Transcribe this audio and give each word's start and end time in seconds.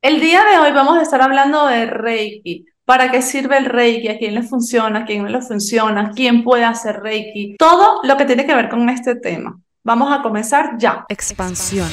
El 0.00 0.20
día 0.20 0.44
de 0.44 0.60
hoy 0.60 0.70
vamos 0.70 0.96
a 0.96 1.02
estar 1.02 1.20
hablando 1.20 1.66
de 1.66 1.86
Reiki. 1.86 2.64
¿Para 2.84 3.10
qué 3.10 3.20
sirve 3.20 3.58
el 3.58 3.64
Reiki? 3.64 4.06
¿A 4.06 4.16
quién 4.16 4.32
le 4.32 4.44
funciona? 4.44 5.00
¿A 5.00 5.04
quién 5.04 5.24
no 5.24 5.28
le 5.28 5.42
funciona? 5.42 6.12
¿Quién 6.14 6.44
puede 6.44 6.62
hacer 6.62 7.00
Reiki? 7.00 7.56
Todo 7.58 7.98
lo 8.04 8.16
que 8.16 8.24
tiene 8.24 8.46
que 8.46 8.54
ver 8.54 8.68
con 8.68 8.88
este 8.90 9.16
tema. 9.16 9.58
Vamos 9.82 10.16
a 10.16 10.22
comenzar 10.22 10.78
ya. 10.78 11.04
Expansión. 11.08 11.88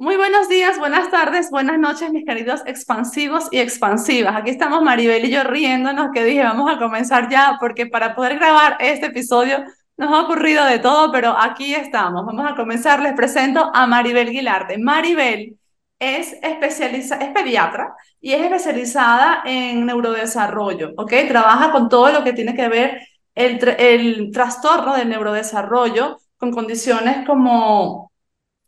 Muy 0.00 0.16
buenos 0.16 0.48
días, 0.48 0.76
buenas 0.80 1.12
tardes, 1.12 1.50
buenas 1.52 1.78
noches, 1.78 2.10
mis 2.10 2.24
queridos 2.24 2.62
expansivos 2.66 3.46
y 3.52 3.58
expansivas. 3.58 4.34
Aquí 4.34 4.50
estamos 4.50 4.82
Maribel 4.82 5.24
y 5.24 5.30
yo 5.30 5.44
riéndonos 5.44 6.08
que 6.12 6.24
dije, 6.24 6.42
vamos 6.42 6.68
a 6.68 6.78
comenzar 6.78 7.28
ya, 7.28 7.58
porque 7.60 7.86
para 7.86 8.16
poder 8.16 8.40
grabar 8.40 8.76
este 8.80 9.06
episodio 9.06 9.62
nos 9.98 10.12
ha 10.12 10.22
ocurrido 10.22 10.64
de 10.64 10.78
todo, 10.78 11.10
pero 11.12 11.36
aquí 11.36 11.74
estamos. 11.74 12.24
Vamos 12.24 12.50
a 12.50 12.54
comenzar. 12.54 13.00
Les 13.02 13.14
presento 13.14 13.70
a 13.74 13.86
Maribel 13.86 14.30
Guilarte. 14.30 14.78
Maribel 14.78 15.58
es, 15.98 16.34
especializa 16.40 17.16
es 17.16 17.30
pediatra 17.30 17.94
y 18.20 18.32
es 18.32 18.40
especializada 18.42 19.42
en 19.44 19.84
neurodesarrollo, 19.86 20.92
¿ok? 20.96 21.12
Trabaja 21.28 21.72
con 21.72 21.88
todo 21.88 22.12
lo 22.12 22.22
que 22.22 22.32
tiene 22.32 22.54
que 22.54 22.68
ver 22.68 23.00
el, 23.34 23.58
el 23.78 24.30
trastorno 24.32 24.94
del 24.96 25.08
neurodesarrollo 25.08 26.18
con 26.36 26.52
condiciones 26.52 27.26
como 27.26 28.12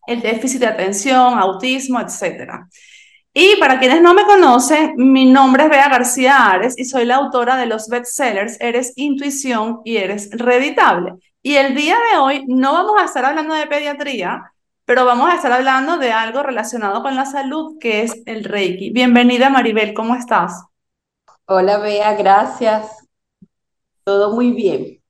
el 0.06 0.20
déficit 0.22 0.60
de 0.60 0.66
atención, 0.66 1.38
autismo, 1.38 2.00
etcétera. 2.00 2.68
Y 3.32 3.56
para 3.60 3.78
quienes 3.78 4.02
no 4.02 4.12
me 4.12 4.24
conocen, 4.24 4.94
mi 4.96 5.24
nombre 5.24 5.64
es 5.64 5.70
Bea 5.70 5.88
García 5.88 6.50
Ares 6.50 6.76
y 6.76 6.84
soy 6.84 7.04
la 7.04 7.14
autora 7.14 7.56
de 7.56 7.66
los 7.66 7.88
bestsellers 7.88 8.60
Eres 8.60 8.92
Intuición 8.96 9.82
y 9.84 9.98
Eres 9.98 10.30
Reditable. 10.32 11.12
Y 11.40 11.54
el 11.54 11.76
día 11.76 11.96
de 12.10 12.18
hoy 12.18 12.44
no 12.48 12.72
vamos 12.72 13.00
a 13.00 13.04
estar 13.04 13.24
hablando 13.24 13.54
de 13.54 13.68
pediatría, 13.68 14.52
pero 14.84 15.04
vamos 15.04 15.30
a 15.30 15.36
estar 15.36 15.52
hablando 15.52 15.96
de 15.96 16.10
algo 16.10 16.42
relacionado 16.42 17.02
con 17.02 17.14
la 17.14 17.24
salud, 17.24 17.78
que 17.78 18.02
es 18.02 18.20
el 18.26 18.42
Reiki. 18.42 18.90
Bienvenida 18.90 19.48
Maribel, 19.48 19.94
¿cómo 19.94 20.16
estás? 20.16 20.64
Hola 21.46 21.78
Bea, 21.78 22.14
gracias. 22.14 23.06
Todo 24.02 24.34
muy 24.34 24.50
bien. 24.50 25.00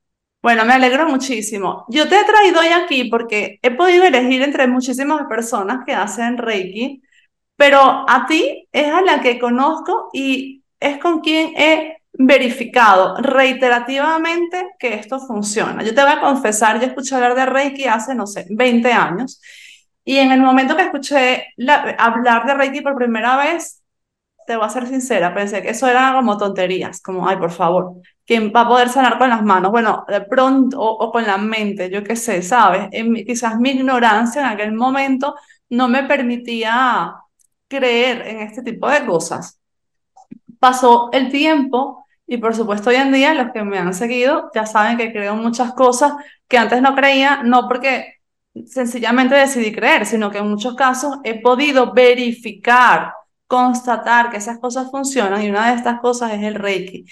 Bueno, 0.43 0.67
me 0.67 0.75
alegro 0.75 1.09
muchísimo. 1.09 1.87
Yo 1.89 2.07
te 2.07 2.21
he 2.21 2.25
traído 2.25 2.61
hoy 2.61 2.69
aquí 2.69 3.05
porque 3.05 3.59
he 3.63 3.71
podido 3.71 4.05
elegir 4.05 4.43
entre 4.43 4.67
muchísimas 4.67 5.27
personas 5.27 5.87
que 5.87 5.95
hacen 5.95 6.37
Reiki 6.37 7.03
pero 7.61 8.07
a 8.09 8.25
ti 8.27 8.67
es 8.73 8.91
a 8.91 9.03
la 9.03 9.21
que 9.21 9.39
conozco 9.39 10.09
y 10.15 10.65
es 10.81 10.97
con 10.97 11.21
quien 11.21 11.53
he 11.59 11.99
verificado 12.15 13.19
reiterativamente 13.19 14.71
que 14.79 14.95
esto 14.95 15.19
funciona. 15.19 15.83
Yo 15.83 15.95
te 15.95 16.01
voy 16.01 16.11
a 16.11 16.23
confesar, 16.23 16.81
yo 16.81 16.87
escuché 16.87 17.17
hablar 17.17 17.35
de 17.35 17.45
Reiki 17.45 17.85
hace, 17.85 18.15
no 18.15 18.27
sé, 18.27 18.47
20 18.49 18.91
años. 18.91 19.43
Y 20.07 20.17
en 20.17 20.33
el 20.33 20.41
momento 20.41 20.75
que 20.75 20.85
escuché 20.85 21.49
hablar 21.99 22.47
de 22.47 22.55
Reiki 22.55 22.81
por 22.81 22.97
primera 22.97 23.37
vez, 23.37 23.83
te 24.47 24.57
voy 24.57 24.65
a 24.65 24.71
ser 24.71 24.87
sincera, 24.87 25.35
pensé 25.35 25.61
que 25.61 25.69
eso 25.69 25.87
era 25.87 26.15
como 26.15 26.39
tonterías, 26.39 27.03
como, 27.03 27.29
ay, 27.29 27.37
por 27.37 27.51
favor, 27.51 27.97
¿quién 28.25 28.51
va 28.57 28.63
a 28.63 28.69
poder 28.69 28.89
sanar 28.89 29.19
con 29.19 29.29
las 29.29 29.43
manos? 29.43 29.71
Bueno, 29.71 30.07
de 30.09 30.23
pronto, 30.23 30.81
o, 30.81 31.13
con 31.13 31.27
la 31.27 31.37
mente, 31.37 31.91
yo 31.91 32.03
qué 32.03 32.17
sé, 32.17 32.41
¿sabes? 32.41 32.89
quizás 33.27 33.61
mi 33.61 33.73
ignorancia 33.73 34.41
en 34.41 34.49
aquel 34.49 34.73
momento 34.73 35.35
no 35.69 35.89
me 35.89 36.05
permitía 36.05 37.17
creer 37.71 38.27
en 38.27 38.41
este 38.41 38.63
tipo 38.63 38.91
de 38.91 39.07
cosas. 39.07 39.59
Pasó 40.59 41.09
el 41.13 41.31
tiempo 41.31 42.05
y 42.27 42.37
por 42.37 42.55
supuesto 42.55 42.91
hoy 42.91 42.97
en 42.97 43.13
día 43.13 43.33
los 43.33 43.53
que 43.53 43.65
me 43.65 43.79
han 43.79 43.95
seguido 43.95 44.51
ya 44.55 44.67
saben 44.67 44.99
que 44.99 45.13
creo 45.13 45.35
muchas 45.37 45.73
cosas 45.73 46.13
que 46.49 46.59
antes 46.59 46.83
no 46.83 46.95
creía, 46.95 47.43
no 47.43 47.67
porque 47.69 48.17
sencillamente 48.67 49.35
decidí 49.37 49.73
creer, 49.73 50.05
sino 50.05 50.31
que 50.31 50.39
en 50.39 50.49
muchos 50.49 50.75
casos 50.75 51.19
he 51.25 51.41
podido 51.41 51.95
verificar, 51.95 53.15
constatar 53.47 54.31
que 54.31 54.39
esas 54.39 54.59
cosas 54.59 54.91
funcionan 54.91 55.43
y 55.43 55.51
una 55.51 55.71
de 55.71 55.77
estas 55.77 56.01
cosas 56.01 56.33
es 56.33 56.43
el 56.43 56.57
Reiki. 56.57 57.05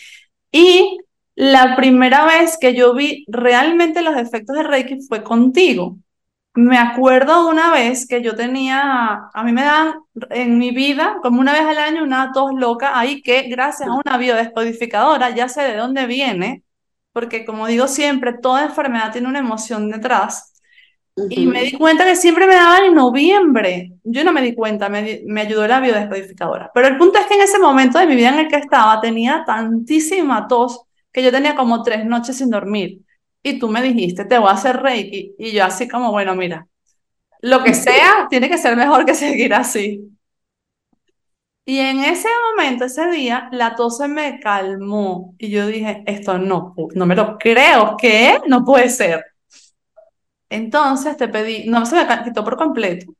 Y 0.52 0.98
la 1.36 1.76
primera 1.76 2.24
vez 2.26 2.58
que 2.60 2.74
yo 2.74 2.94
vi 2.94 3.24
realmente 3.28 4.02
los 4.02 4.16
efectos 4.16 4.56
del 4.56 4.66
Reiki 4.66 5.00
fue 5.06 5.22
contigo. 5.22 5.98
Me 6.58 6.76
acuerdo 6.76 7.48
una 7.48 7.70
vez 7.70 8.04
que 8.04 8.20
yo 8.20 8.34
tenía, 8.34 9.30
a 9.32 9.44
mí 9.44 9.52
me 9.52 9.62
dan 9.62 9.94
en 10.30 10.58
mi 10.58 10.72
vida, 10.72 11.18
como 11.22 11.40
una 11.40 11.52
vez 11.52 11.62
al 11.62 11.78
año, 11.78 12.02
una 12.02 12.32
tos 12.32 12.50
loca 12.52 12.98
ahí 12.98 13.22
que 13.22 13.42
gracias 13.42 13.88
a 13.88 13.92
una 13.92 14.18
biodescodificadora 14.18 15.30
ya 15.30 15.48
sé 15.48 15.62
de 15.62 15.76
dónde 15.76 16.06
viene, 16.06 16.64
porque 17.12 17.44
como 17.44 17.68
digo 17.68 17.86
siempre, 17.86 18.32
toda 18.32 18.64
enfermedad 18.64 19.12
tiene 19.12 19.28
una 19.28 19.38
emoción 19.38 19.88
detrás. 19.88 20.52
Y 21.30 21.46
me 21.46 21.62
di 21.62 21.72
cuenta 21.72 22.04
que 22.04 22.16
siempre 22.16 22.48
me 22.48 22.56
daban 22.56 22.86
en 22.86 22.94
noviembre. 22.94 23.92
Yo 24.02 24.24
no 24.24 24.32
me 24.32 24.42
di 24.42 24.52
cuenta, 24.56 24.88
me, 24.88 25.22
me 25.26 25.42
ayudó 25.42 25.64
la 25.68 25.78
biodescodificadora. 25.78 26.72
Pero 26.74 26.88
el 26.88 26.98
punto 26.98 27.20
es 27.20 27.26
que 27.26 27.34
en 27.34 27.42
ese 27.42 27.60
momento 27.60 28.00
de 28.00 28.06
mi 28.08 28.16
vida 28.16 28.30
en 28.30 28.40
el 28.40 28.48
que 28.48 28.56
estaba 28.56 29.00
tenía 29.00 29.44
tantísima 29.46 30.48
tos 30.48 30.82
que 31.12 31.22
yo 31.22 31.30
tenía 31.30 31.54
como 31.54 31.84
tres 31.84 32.04
noches 32.04 32.36
sin 32.36 32.50
dormir 32.50 33.02
y 33.42 33.58
tú 33.58 33.68
me 33.68 33.82
dijiste, 33.82 34.24
te 34.24 34.38
voy 34.38 34.48
a 34.50 34.52
hacer 34.52 34.82
Reiki. 34.82 35.34
Y 35.38 35.52
yo 35.52 35.64
así 35.64 35.88
como, 35.88 36.10
bueno, 36.12 36.34
mira, 36.36 36.66
lo 37.42 37.64
que 37.64 37.74
sea, 37.74 38.26
tiene 38.30 38.48
que 38.48 38.58
ser 38.58 38.76
mejor 38.76 39.04
que 39.06 39.14
seguir 39.14 39.54
así. 39.54 40.02
Y 41.64 41.78
en 41.80 42.00
ese 42.02 42.28
momento, 42.50 42.86
ese 42.86 43.10
día, 43.10 43.48
la 43.52 43.74
tos 43.76 43.98
se 43.98 44.08
me 44.08 44.40
calmó 44.40 45.34
y 45.38 45.50
yo 45.50 45.66
dije, 45.66 46.02
esto 46.06 46.38
no, 46.38 46.74
no 46.94 47.06
me 47.06 47.14
lo 47.14 47.36
creo, 47.38 47.96
¿qué? 47.98 48.38
No 48.48 48.64
puede 48.64 48.88
ser. 48.88 49.22
Entonces 50.50 51.16
te 51.16 51.28
pedí, 51.28 51.68
no 51.68 51.84
se 51.86 51.96
me 51.96 52.24
quitó 52.24 52.44
por 52.44 52.56
completo, 52.56 53.12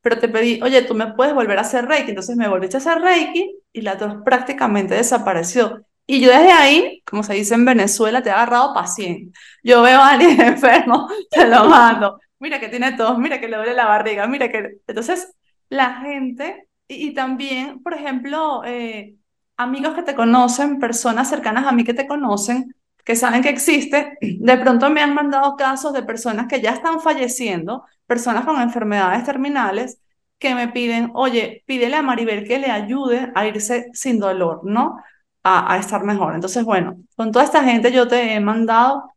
pero 0.00 0.18
te 0.18 0.28
pedí, 0.28 0.60
oye, 0.62 0.82
tú 0.82 0.94
me 0.94 1.14
puedes 1.14 1.34
volver 1.34 1.58
a 1.58 1.62
hacer 1.62 1.86
Reiki. 1.86 2.10
Entonces 2.10 2.36
me 2.36 2.48
volviste 2.48 2.76
a 2.78 2.80
hacer 2.80 3.00
Reiki 3.00 3.60
y 3.72 3.82
la 3.82 3.98
tos 3.98 4.16
prácticamente 4.24 4.94
desapareció. 4.94 5.86
Y 6.06 6.20
yo 6.20 6.30
desde 6.30 6.52
ahí, 6.52 7.02
como 7.06 7.22
se 7.22 7.34
dice 7.34 7.54
en 7.54 7.64
Venezuela, 7.64 8.22
te 8.22 8.28
he 8.28 8.32
agarrado 8.32 8.74
paciente. 8.74 9.38
Yo 9.62 9.82
veo 9.82 10.00
a 10.00 10.10
alguien 10.10 10.40
enfermo, 10.40 11.08
te 11.30 11.46
lo 11.48 11.64
mando. 11.64 12.18
Mira 12.38 12.58
que 12.60 12.68
tiene 12.68 12.92
tos, 12.92 13.18
mira 13.18 13.40
que 13.40 13.48
le 13.48 13.56
duele 13.56 13.74
la 13.74 13.86
barriga, 13.86 14.26
mira 14.26 14.50
que... 14.50 14.78
Entonces, 14.86 15.32
la 15.68 16.00
gente, 16.00 16.68
y, 16.88 17.14
también, 17.14 17.82
por 17.82 17.94
ejemplo, 17.94 18.62
eh, 18.64 19.14
amigos 19.56 19.94
que 19.94 20.02
te 20.02 20.14
conocen, 20.14 20.78
personas 20.80 21.28
cercanas 21.30 21.66
a 21.66 21.72
mí 21.72 21.84
que 21.84 21.94
te 21.94 22.06
conocen, 22.06 22.74
que 23.04 23.16
saben 23.16 23.42
que 23.42 23.48
existe, 23.48 24.18
de 24.20 24.56
pronto 24.58 24.90
me 24.90 25.00
han 25.00 25.14
mandado 25.14 25.56
casos 25.56 25.92
de 25.92 26.02
personas 26.02 26.46
que 26.48 26.60
ya 26.60 26.70
están 26.70 27.00
falleciendo, 27.00 27.84
personas 28.06 28.44
con 28.44 28.60
enfermedades 28.60 29.24
terminales, 29.24 29.98
que 30.38 30.54
me 30.56 30.68
piden, 30.68 31.12
oye, 31.14 31.62
pídele 31.66 31.96
a 31.96 32.02
Maribel 32.02 32.46
que 32.46 32.58
le 32.58 32.70
ayude 32.70 33.30
a 33.34 33.46
irse 33.46 33.86
sin 33.92 34.18
dolor, 34.18 34.62
¿no? 34.64 34.96
A, 35.44 35.76
estar 35.78 36.04
mejor. 36.04 36.34
Entonces, 36.34 36.64
bueno, 36.64 36.98
con 37.16 37.32
toda 37.32 37.44
esta 37.44 37.64
gente 37.64 37.92
yo 37.92 38.08
te 38.08 38.34
he 38.34 38.40
mandado 38.40 39.12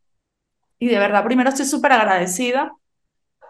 y 0.78 0.88
de 0.88 0.98
verdad, 0.98 1.24
primero 1.24 1.50
estoy 1.50 1.66
súper 1.66 1.92
agradecida 1.92 2.72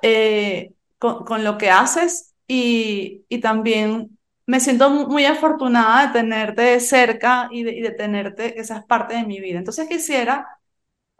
eh, 0.02 0.72
con, 0.98 1.24
con, 1.24 1.44
lo 1.44 1.58
que 1.58 1.70
haces 1.70 2.34
y, 2.46 3.24
y, 3.28 3.40
también 3.40 4.18
me 4.46 4.60
siento 4.60 4.90
muy 4.90 5.24
afortunada 5.24 6.06
de 6.06 6.12
tenerte 6.12 6.80
cerca 6.80 7.48
y 7.50 7.64
de, 7.64 7.72
y 7.72 7.80
de 7.80 7.90
tenerte, 7.90 8.54
que 8.54 8.64
seas 8.64 8.84
parte 8.84 9.14
de 9.14 9.24
mi 9.24 9.40
vida. 9.40 9.58
Entonces 9.58 9.88
quisiera 9.88 10.46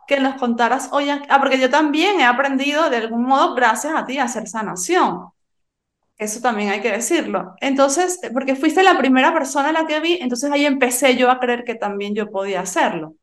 que 0.07 0.21
nos 0.21 0.37
contaras 0.37 0.91
hoy, 0.93 1.11
ah, 1.11 1.39
porque 1.41 1.59
yo 1.59 1.69
también 1.71 2.21
he 2.21 2.25
aprendido 2.25 2.89
de 2.91 2.99
algún 2.99 3.25
modo, 3.25 3.55
gracias 3.55 3.95
a 3.95 4.07
ti, 4.07 4.19
a 4.19 4.25
hacer 4.25 4.47
sanación. 4.49 5.31
Eso 6.19 6.41
también 6.41 6.71
hay 6.71 6.81
que 6.81 6.93
decirlo. 6.93 7.55
Entonces, 7.61 8.19
porque 8.33 8.57
fuiste 8.57 8.83
la 8.83 8.97
primera 8.99 9.33
persona 9.35 9.69
a 9.69 9.73
la 9.73 9.87
que 9.87 10.01
vi, 10.01 10.15
entonces 10.21 10.51
ahí 10.51 10.65
empecé 10.65 11.17
yo 11.17 11.31
a 11.31 11.39
creer 11.41 11.65
que 11.65 11.75
también 11.75 12.15
yo 12.15 12.31
podía 12.31 12.61
hacerlo. 12.63 13.17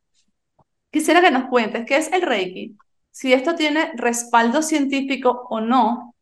Quisiera 0.90 1.20
que 1.20 1.30
nos 1.30 1.46
cuentes 1.48 1.84
qué 1.86 1.96
es 1.96 2.12
el 2.12 2.22
Reiki, 2.22 2.76
si 3.10 3.32
esto 3.32 3.54
tiene 3.56 3.92
respaldo 3.96 4.62
científico 4.62 5.46
o 5.50 5.60
no, 5.60 6.14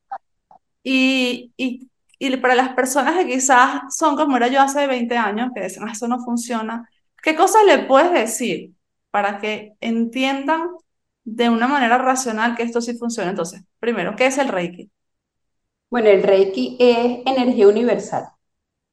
y, 0.83 1.53
y, 1.57 1.91
y 2.19 2.36
para 2.39 2.54
las 2.54 2.71
personas 2.74 3.16
que 3.16 3.27
quizás 3.27 3.83
son 3.97 4.16
como 4.16 4.36
era 4.36 4.48
yo 4.48 4.60
hace 4.63 4.86
20 4.86 5.16
años, 5.19 5.51
que 5.54 5.63
dicen, 5.65 5.84
ah, 5.89 5.92
eso 5.92 6.09
no 6.09 6.21
funciona, 6.24 6.89
¿qué 7.22 7.36
cosas 7.36 7.65
le 7.66 7.80
puedes 7.80 8.13
decir 8.13 8.72
para 9.10 9.39
que 9.41 9.74
entiendan 9.80 10.69
de 11.24 11.51
una 11.51 11.69
manera 11.69 11.98
racional 11.98 12.57
que 12.57 12.65
esto 12.65 12.80
sí 12.83 12.97
funciona? 12.98 13.30
Entonces, 13.30 13.63
primero, 13.80 14.16
¿qué 14.16 14.27
es 14.27 14.39
el 14.39 14.48
Reiki? 14.48 14.91
Bueno, 15.92 16.09
el 16.09 16.22
Reiki 16.22 16.78
es 16.80 17.21
energía 17.27 17.68
universal 17.68 18.24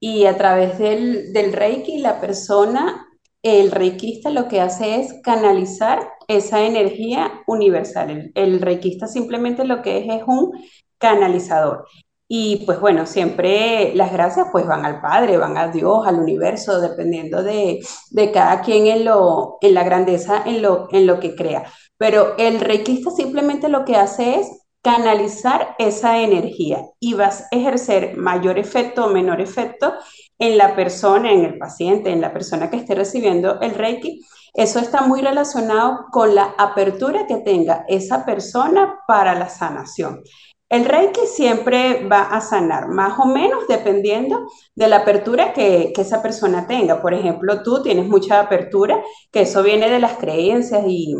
y 0.02 0.26
a 0.26 0.38
través 0.38 0.78
del, 0.80 1.32
del 1.32 1.54
Reiki 1.54 2.00
la 2.00 2.20
persona, 2.20 3.08
el 3.42 3.72
reikista 3.72 4.30
lo 4.32 4.50
que 4.50 4.60
hace 4.60 5.00
es 5.00 5.14
canalizar 5.24 6.12
esa 6.28 6.62
energía 6.66 7.32
universal. 7.48 8.32
El, 8.36 8.60
el 8.62 9.08
simplemente 9.08 9.64
lo 9.64 9.82
que 9.82 10.00
es 10.00 10.22
es 10.22 10.28
un 10.28 10.52
canalizador. 10.98 11.86
Y 12.28 12.66
pues 12.66 12.82
bueno, 12.82 13.06
siempre 13.06 13.96
las 13.96 14.12
gracias 14.12 14.48
pues 14.52 14.68
van 14.68 14.86
al 14.86 15.00
Padre, 15.00 15.38
van 15.38 15.58
a 15.58 15.70
Dios, 15.70 16.06
al 16.06 16.20
universo, 16.20 16.82
dependiendo 16.82 17.44
de, 17.44 17.80
de 18.12 18.32
cada 18.34 18.60
quien 18.62 18.88
en, 18.88 19.06
lo, 19.06 19.58
en 19.62 19.74
la 19.74 19.86
grandeza, 19.86 20.44
en 20.46 20.62
lo, 20.62 20.90
en 20.92 21.08
lo 21.08 21.22
que 21.22 21.34
crea. 21.34 21.64
Pero 21.98 22.36
el 22.38 22.60
reikista 22.60 23.10
simplemente 23.10 23.70
lo 23.70 23.86
que 23.86 23.96
hace 23.96 24.42
es 24.42 24.52
canalizar 24.82 25.76
esa 25.78 26.20
energía 26.20 26.86
y 27.00 27.14
vas 27.14 27.42
a 27.44 27.56
ejercer 27.56 28.16
mayor 28.18 28.58
efecto 28.58 29.06
o 29.06 29.10
menor 29.10 29.42
efecto 29.42 29.94
en 30.38 30.58
la 30.58 30.76
persona, 30.76 31.32
en 31.32 31.44
el 31.44 31.58
paciente, 31.58 32.12
en 32.12 32.22
la 32.22 32.32
persona 32.32 32.70
que 32.70 32.78
esté 32.78 32.96
recibiendo 32.96 33.60
el 33.60 33.76
Reiki. 33.76 34.22
Eso 34.54 34.80
está 34.80 35.02
muy 35.02 35.22
relacionado 35.22 36.06
con 36.12 36.34
la 36.34 36.56
apertura 36.58 37.28
que 37.28 37.38
tenga 37.38 37.84
esa 37.88 38.26
persona 38.26 39.00
para 39.08 39.36
la 39.36 39.50
sanación. 39.50 40.22
El 40.70 40.86
Reiki 40.86 41.22
siempre 41.26 42.08
va 42.08 42.22
a 42.22 42.42
sanar, 42.42 42.90
más 42.90 43.20
o 43.20 43.26
menos 43.26 43.68
dependiendo 43.68 44.46
de 44.76 44.88
la 44.88 44.98
apertura 44.98 45.52
que, 45.52 45.92
que, 45.96 46.02
esa 46.02 46.22
persona 46.22 46.68
tenga. 46.68 47.02
Por 47.02 47.14
ejemplo, 47.14 47.64
tú 47.64 47.82
tienes 47.82 48.08
mucha 48.08 48.40
apertura, 48.40 49.02
que 49.32 49.42
eso 49.42 49.64
viene 49.64 49.90
de 49.90 50.00
las 50.00 50.18
creencias 50.18 50.84
y 50.88 51.16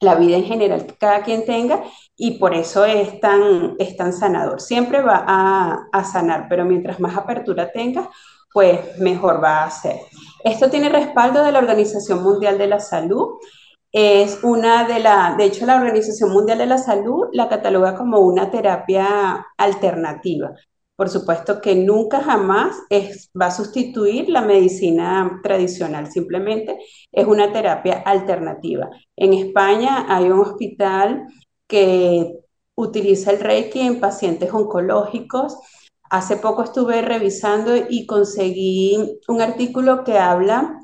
la 0.00 0.14
vida 0.14 0.36
en 0.36 0.44
general 0.44 0.86
que 0.86 0.96
cada 0.96 1.22
quien 1.22 1.44
tenga, 1.44 1.84
y 2.16 2.38
por 2.38 2.54
eso 2.54 2.84
es 2.84 3.20
tan, 3.20 3.76
es 3.78 3.96
tan 3.96 4.12
sanador. 4.12 4.60
Siempre 4.60 5.02
va 5.02 5.24
a, 5.26 5.88
a 5.92 6.04
sanar, 6.04 6.46
pero 6.48 6.64
mientras 6.64 7.00
más 7.00 7.16
apertura 7.16 7.70
tengas, 7.72 8.08
pues 8.52 8.98
mejor 8.98 9.42
va 9.42 9.64
a 9.64 9.70
ser. 9.70 9.96
Esto 10.44 10.70
tiene 10.70 10.88
respaldo 10.88 11.44
de 11.44 11.52
la 11.52 11.58
Organización 11.58 12.22
Mundial 12.22 12.58
de 12.58 12.66
la 12.66 12.80
Salud 12.80 13.38
es 13.92 14.44
una 14.44 14.84
de 14.86 15.00
la, 15.00 15.34
de 15.36 15.44
hecho 15.44 15.66
la 15.66 15.76
Organización 15.76 16.30
Mundial 16.30 16.58
de 16.58 16.66
la 16.66 16.78
Salud 16.78 17.26
la 17.32 17.48
cataloga 17.48 17.96
como 17.96 18.20
una 18.20 18.50
terapia 18.50 19.46
alternativa. 19.56 20.52
Por 21.00 21.08
supuesto 21.08 21.62
que 21.62 21.74
nunca 21.74 22.20
jamás 22.20 22.76
va 23.40 23.46
a 23.46 23.50
sustituir 23.50 24.28
la 24.28 24.42
medicina 24.42 25.40
tradicional, 25.42 26.12
simplemente 26.12 26.78
es 27.10 27.26
una 27.26 27.50
terapia 27.54 28.02
alternativa. 28.04 28.90
En 29.16 29.32
España 29.32 30.04
hay 30.14 30.26
un 30.26 30.40
hospital 30.40 31.26
que 31.66 32.34
utiliza 32.74 33.30
el 33.30 33.40
Reiki 33.40 33.80
en 33.80 33.98
pacientes 33.98 34.52
oncológicos. 34.52 35.56
Hace 36.10 36.36
poco 36.36 36.64
estuve 36.64 37.00
revisando 37.00 37.72
y 37.88 38.04
conseguí 38.04 38.98
un 39.26 39.40
artículo 39.40 40.04
que 40.04 40.18
habla 40.18 40.80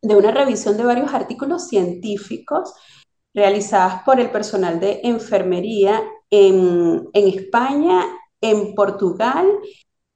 de 0.00 0.16
una 0.16 0.30
revisión 0.30 0.78
de 0.78 0.84
varios 0.84 1.12
artículos 1.12 1.68
científicos 1.68 2.72
realizados 3.34 4.00
por 4.06 4.18
el 4.18 4.30
personal 4.30 4.80
de 4.80 5.02
enfermería 5.04 6.02
en, 6.30 7.10
España, 7.12 8.06
en 8.40 8.74
Portugal 8.74 9.46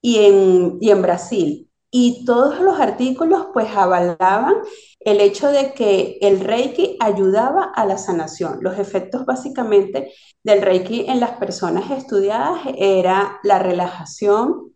y 0.01 0.19
en, 0.19 0.79
y 0.81 0.91
en 0.91 1.03
Brasil. 1.03 1.69
Y 1.91 2.25
todos 2.25 2.61
los 2.61 2.81
artículos 2.81 3.49
pues 3.53 3.69
avalaban 3.77 4.55
el 5.01 5.21
hecho 5.21 5.49
de 5.49 5.75
que 5.75 6.19
el 6.23 6.41
Reiki 6.41 6.97
ayudaba 7.01 7.65
a 7.65 7.85
la 7.85 7.99
sanación. 7.99 8.59
Los 8.63 8.79
efectos 8.79 9.27
básicamente 9.27 10.13
del 10.43 10.63
Reiki 10.63 11.05
en 11.09 11.21
las 11.21 11.33
personas 11.33 11.91
estudiadas 11.91 12.61
era 12.79 13.39
la 13.43 13.59
relajación, 13.59 14.75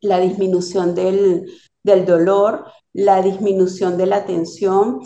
la 0.00 0.20
disminución 0.20 0.94
del, 0.94 1.50
del 1.82 2.04
dolor, 2.04 2.66
la 2.92 3.22
disminución 3.22 3.96
de 3.96 4.06
la 4.06 4.24
tensión, 4.24 5.00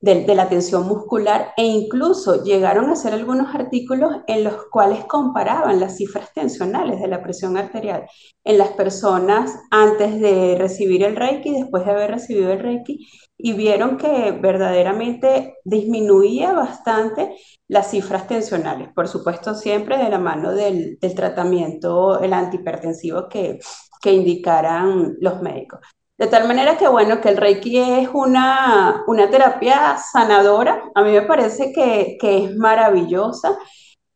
de, 0.00 0.34
la 0.34 0.48
tensión 0.48 0.86
muscular 0.86 1.52
e 1.56 1.64
incluso 1.64 2.42
llegaron 2.42 2.88
a 2.88 2.92
hacer 2.92 3.12
algunos 3.12 3.54
artículos 3.54 4.16
en 4.26 4.44
los 4.44 4.66
cuales 4.70 5.04
comparaban 5.04 5.78
las 5.78 5.96
cifras 5.96 6.32
tensionales 6.32 7.00
de 7.00 7.08
la 7.08 7.22
presión 7.22 7.56
arterial 7.58 8.06
en 8.44 8.58
las 8.58 8.70
personas 8.70 9.54
antes 9.70 10.18
de 10.18 10.56
recibir 10.58 11.04
el 11.04 11.16
Reiki, 11.16 11.52
después 11.52 11.84
de 11.84 11.90
haber 11.90 12.12
recibido 12.12 12.50
el 12.50 12.60
Reiki, 12.60 13.06
y 13.36 13.52
vieron 13.52 13.98
que 13.98 14.32
verdaderamente 14.32 15.54
disminuía 15.64 16.52
bastante 16.52 17.36
las 17.68 17.90
cifras 17.90 18.26
tensionales, 18.26 18.88
por 18.94 19.06
supuesto 19.06 19.54
siempre 19.54 19.98
de 19.98 20.08
la 20.08 20.18
mano 20.18 20.52
del, 20.52 20.98
tratamiento, 21.14 22.20
el 22.20 22.32
antihipertensivo 22.32 23.28
que, 23.28 23.60
que 24.00 24.12
indicaran 24.12 25.16
los 25.20 25.42
médicos. 25.42 25.80
De 26.20 26.26
tal 26.26 26.46
manera 26.46 26.76
que, 26.76 26.86
bueno, 26.86 27.18
que 27.22 27.30
el 27.30 27.38
Reiki 27.38 27.78
es 27.78 28.10
una, 28.12 29.04
una 29.06 29.30
terapia 29.30 29.96
sanadora. 29.96 30.82
A 30.94 31.02
mí 31.02 31.12
me 31.12 31.22
parece 31.22 31.72
que, 31.72 32.18
que 32.20 32.44
es 32.44 32.56
maravillosa. 32.56 33.56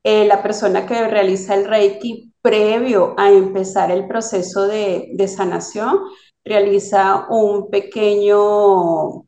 Eh, 0.03 0.27
la 0.27 0.43
persona 0.43 0.85
que 0.85 1.09
realiza 1.09 1.55
el 1.55 1.65
Reiki 1.65 2.31
previo 2.43 3.15
a 3.17 3.31
empezar 3.31 3.91
el 3.91 4.07
proceso 4.07 4.69
de, 4.69 5.13
de 5.15 5.29
sanación 5.29 5.99
realiza 6.45 7.27
un 7.31 7.71
pequeño, 7.71 9.25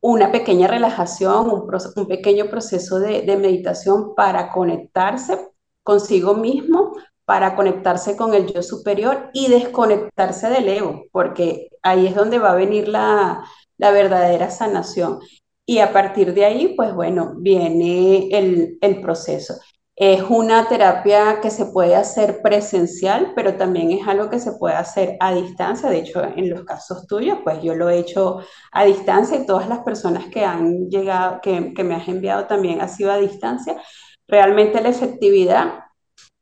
una 0.00 0.32
pequeña 0.32 0.68
relajación, 0.68 1.50
un, 1.50 2.06
pequeño 2.08 2.46
proceso 2.48 2.98
de 2.98 3.36
meditación 3.36 4.14
para 4.14 4.50
conectarse 4.52 5.50
consigo 5.82 6.32
mismo, 6.32 6.92
para 7.30 7.54
conectarse 7.54 8.16
con 8.16 8.34
el 8.34 8.52
yo 8.52 8.60
superior 8.60 9.30
y 9.32 9.46
desconectarse 9.46 10.50
del 10.50 10.68
ego, 10.68 11.04
porque 11.12 11.68
ahí 11.80 12.08
es 12.08 12.16
donde 12.16 12.40
va 12.40 12.50
a 12.50 12.56
venir 12.56 12.88
la, 12.88 13.44
la 13.78 13.92
verdadera 13.92 14.50
sanación. 14.50 15.20
Y 15.64 15.78
a 15.78 15.92
partir 15.92 16.34
de 16.34 16.44
ahí, 16.44 16.74
pues 16.76 16.92
bueno, 16.92 17.34
viene 17.36 18.30
el, 18.36 18.78
el 18.80 19.00
proceso. 19.00 19.54
Es 19.94 20.24
una 20.28 20.66
terapia 20.66 21.40
que 21.40 21.50
se 21.50 21.66
puede 21.66 21.94
hacer 21.94 22.42
presencial, 22.42 23.30
pero 23.36 23.54
también 23.54 23.92
es 23.92 24.08
algo 24.08 24.28
que 24.28 24.40
se 24.40 24.54
puede 24.54 24.74
hacer 24.74 25.16
a 25.20 25.32
distancia. 25.32 25.88
De 25.88 25.98
hecho, 25.98 26.24
en 26.24 26.50
los 26.50 26.64
casos 26.64 27.06
tuyos, 27.06 27.38
pues 27.44 27.62
yo 27.62 27.76
lo 27.76 27.88
he 27.90 27.98
hecho 28.00 28.40
a 28.72 28.84
distancia 28.84 29.36
y 29.38 29.46
todas 29.46 29.68
las 29.68 29.84
personas 29.84 30.26
que 30.32 30.44
han 30.44 30.88
llegado, 30.88 31.40
que, 31.40 31.74
que 31.74 31.84
me 31.84 31.94
has 31.94 32.08
enviado 32.08 32.48
también 32.48 32.80
ha 32.80 32.88
sido 32.88 33.12
a 33.12 33.18
distancia. 33.18 33.80
Realmente 34.26 34.80
la 34.80 34.88
efectividad 34.88 35.89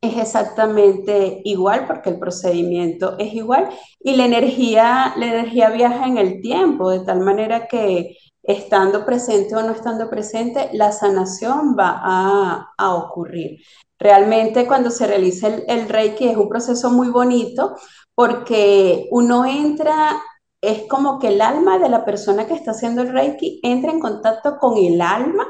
es 0.01 0.17
exactamente 0.17 1.41
igual 1.43 1.85
porque 1.85 2.09
el 2.09 2.19
procedimiento 2.19 3.17
es 3.17 3.33
igual 3.33 3.69
y 3.99 4.15
la 4.15 4.25
energía, 4.25 5.13
la 5.17 5.25
energía 5.25 5.69
viaja 5.69 6.07
en 6.07 6.17
el 6.17 6.41
tiempo, 6.41 6.89
de 6.89 7.01
tal 7.01 7.19
manera 7.19 7.67
que 7.67 8.17
estando 8.43 9.05
presente 9.05 9.55
o 9.55 9.61
no 9.61 9.71
estando 9.71 10.09
presente, 10.09 10.69
la 10.73 10.91
sanación 10.91 11.75
va 11.77 12.71
a, 12.77 12.95
ocurrir. 12.95 13.59
Realmente 13.99 14.65
cuando 14.65 14.89
se 14.89 15.05
realiza 15.05 15.47
el, 15.47 15.65
el 15.67 15.89
Reiki 15.89 16.29
es 16.29 16.37
un 16.37 16.47
proceso 16.47 16.89
muy 16.89 17.09
bonito 17.09 17.75
porque 18.15 19.07
uno 19.11 19.45
entra, 19.45 20.21
es 20.61 20.87
como 20.87 21.19
que 21.19 21.27
el 21.27 21.41
alma 21.41 21.77
de 21.77 21.89
la 21.89 22.05
persona 22.05 22.47
que 22.47 22.53
está 22.53 22.71
haciendo 22.71 23.01
el 23.01 23.11
Reiki 23.11 23.59
entra 23.63 23.91
en 23.91 23.99
contacto 23.99 24.57
con 24.57 24.77
el 24.77 25.01
alma 25.01 25.45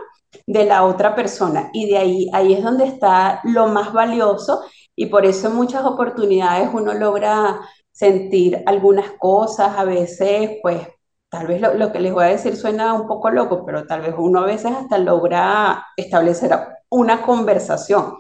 de 0.46 0.66
la 0.66 0.84
otra 0.86 1.16
persona. 1.16 1.70
Y 1.74 1.90
de 1.90 1.98
ahí, 1.98 2.30
ahí 2.34 2.54
es 2.54 2.64
donde 2.64 2.86
está 2.86 3.42
lo 3.44 3.68
más 3.68 3.94
valioso 3.94 4.62
y 4.96 5.08
por 5.08 5.26
eso 5.26 5.48
en 5.48 5.56
muchas 5.56 5.86
oportunidades 5.86 6.70
uno 6.74 6.94
logra 6.94 7.62
sentir 7.92 8.64
algunas 8.66 9.12
cosas, 9.20 9.78
a 9.78 9.84
veces 9.84 10.58
pues 10.62 10.88
tal 11.30 11.48
vez 11.48 11.62
lo, 11.62 11.92
que 11.92 12.00
les 12.00 12.14
voy 12.14 12.26
a 12.26 12.28
decir 12.28 12.56
suena 12.56 12.94
un 12.94 13.08
poco 13.08 13.30
loco, 13.30 13.66
pero 13.66 13.86
tal 13.86 14.02
vez 14.02 14.16
uno 14.18 14.42
a 14.42 14.46
veces 14.46 14.72
hasta 14.72 14.98
logra 14.98 15.86
establecer 15.96 16.52
una 16.90 17.22
conversación 17.22 18.16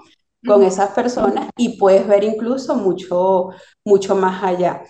con 0.45 0.63
esas 0.63 0.91
personas 0.91 1.50
y 1.57 1.77
puedes 1.77 2.07
ver 2.07 2.24
incluso 2.24 2.75
mucho, 2.75 3.50
mucho 3.83 4.15
más 4.15 4.43
allá. 4.43 4.83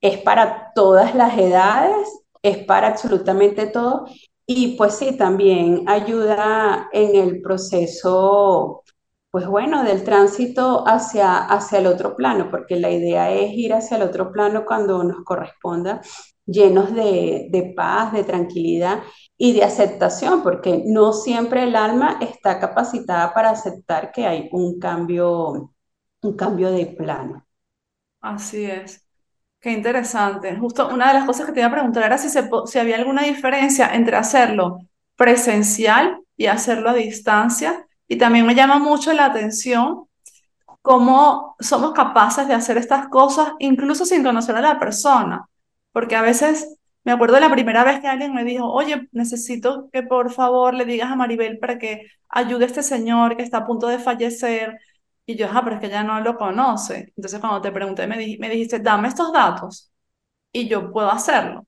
Es 0.00 0.18
para 0.18 0.72
todas 0.74 1.14
las 1.14 1.36
edades, 1.36 2.08
es 2.42 2.58
para 2.58 2.88
absolutamente 2.88 3.66
todo 3.66 4.06
y 4.46 4.76
pues 4.76 4.96
sí, 4.96 5.16
también 5.16 5.84
ayuda 5.88 6.88
en 6.92 7.16
el 7.16 7.40
proceso, 7.42 8.82
pues 9.30 9.46
bueno, 9.46 9.84
del 9.84 10.04
tránsito 10.04 10.84
hacia, 10.86 11.38
hacia 11.38 11.78
el 11.78 11.86
otro 11.86 12.14
plano, 12.16 12.50
porque 12.50 12.76
la 12.76 12.90
idea 12.90 13.30
es 13.32 13.52
ir 13.54 13.72
hacia 13.74 13.96
el 13.96 14.02
otro 14.04 14.32
plano 14.32 14.64
cuando 14.66 15.02
nos 15.04 15.24
corresponda, 15.24 16.00
llenos 16.46 16.94
de, 16.94 17.48
de 17.50 17.72
paz, 17.76 18.12
de 18.12 18.24
tranquilidad 18.24 19.02
y 19.38 19.54
de 19.54 19.64
aceptación, 19.64 20.42
porque 20.42 20.82
no 20.86 21.12
siempre 21.14 21.64
el 21.64 21.74
alma 21.76 22.18
está 22.20 22.60
capacitada 22.60 23.32
para 23.34 23.50
aceptar 23.50 24.12
que 24.12 24.26
hay 24.26 24.48
un 24.52 24.78
cambio, 24.78 25.72
un 26.22 26.36
cambio 26.36 26.70
de 26.70 26.86
plano. 26.86 27.46
Así 28.20 28.64
es. 28.66 29.03
Qué 29.64 29.70
interesante. 29.70 30.54
Justo 30.56 30.90
una 30.90 31.08
de 31.08 31.14
las 31.14 31.24
cosas 31.24 31.46
que 31.46 31.52
te 31.52 31.60
iba 31.60 31.68
a 31.68 31.72
preguntar 31.72 32.02
era 32.04 32.18
si, 32.18 32.28
si 32.28 32.78
había 32.78 32.96
alguna 32.96 33.22
diferencia 33.22 33.94
entre 33.94 34.14
hacerlo 34.14 34.80
presencial 35.16 36.20
y 36.36 36.48
hacerlo 36.48 36.90
a 36.90 36.92
distancia. 36.92 37.86
Y 38.06 38.16
también 38.16 38.44
me 38.44 38.54
llama 38.54 38.78
mucho 38.78 39.14
la 39.14 39.24
atención 39.24 40.04
cómo 40.82 41.56
somos 41.60 41.92
capaces 41.94 42.46
de 42.46 42.52
hacer 42.52 42.76
estas 42.76 43.08
cosas 43.08 43.52
incluso 43.58 44.04
sin 44.04 44.22
conocer 44.22 44.54
a 44.54 44.60
la 44.60 44.78
persona. 44.78 45.48
Porque 45.92 46.14
a 46.14 46.20
veces 46.20 46.76
me 47.02 47.12
acuerdo 47.12 47.36
de 47.36 47.40
la 47.40 47.50
primera 47.50 47.84
vez 47.84 48.00
que 48.00 48.06
alguien 48.06 48.34
me 48.34 48.44
dijo, 48.44 48.70
oye, 48.70 49.08
necesito 49.12 49.88
que 49.90 50.02
por 50.02 50.30
favor 50.30 50.74
le 50.74 50.84
digas 50.84 51.10
a 51.10 51.16
Maribel 51.16 51.58
para 51.58 51.78
que 51.78 52.02
ayude 52.28 52.64
a 52.64 52.66
este 52.66 52.82
señor 52.82 53.38
que 53.38 53.42
está 53.42 53.58
a 53.58 53.66
punto 53.66 53.86
de 53.86 53.98
fallecer 53.98 54.78
y 55.26 55.36
yo, 55.36 55.48
ah, 55.52 55.60
pero 55.64 55.76
es 55.76 55.80
que 55.80 55.86
ella 55.86 56.02
no 56.02 56.20
lo 56.20 56.36
conoce. 56.36 57.12
Entonces 57.16 57.40
cuando 57.40 57.60
te 57.60 57.72
pregunté, 57.72 58.06
me, 58.06 58.18
dijiste, 58.18 58.78
dame 58.80 59.08
estos 59.08 59.32
datos 59.32 59.92
y 60.52 60.68
yo 60.68 60.92
puedo 60.92 61.10
hacerlo. 61.10 61.66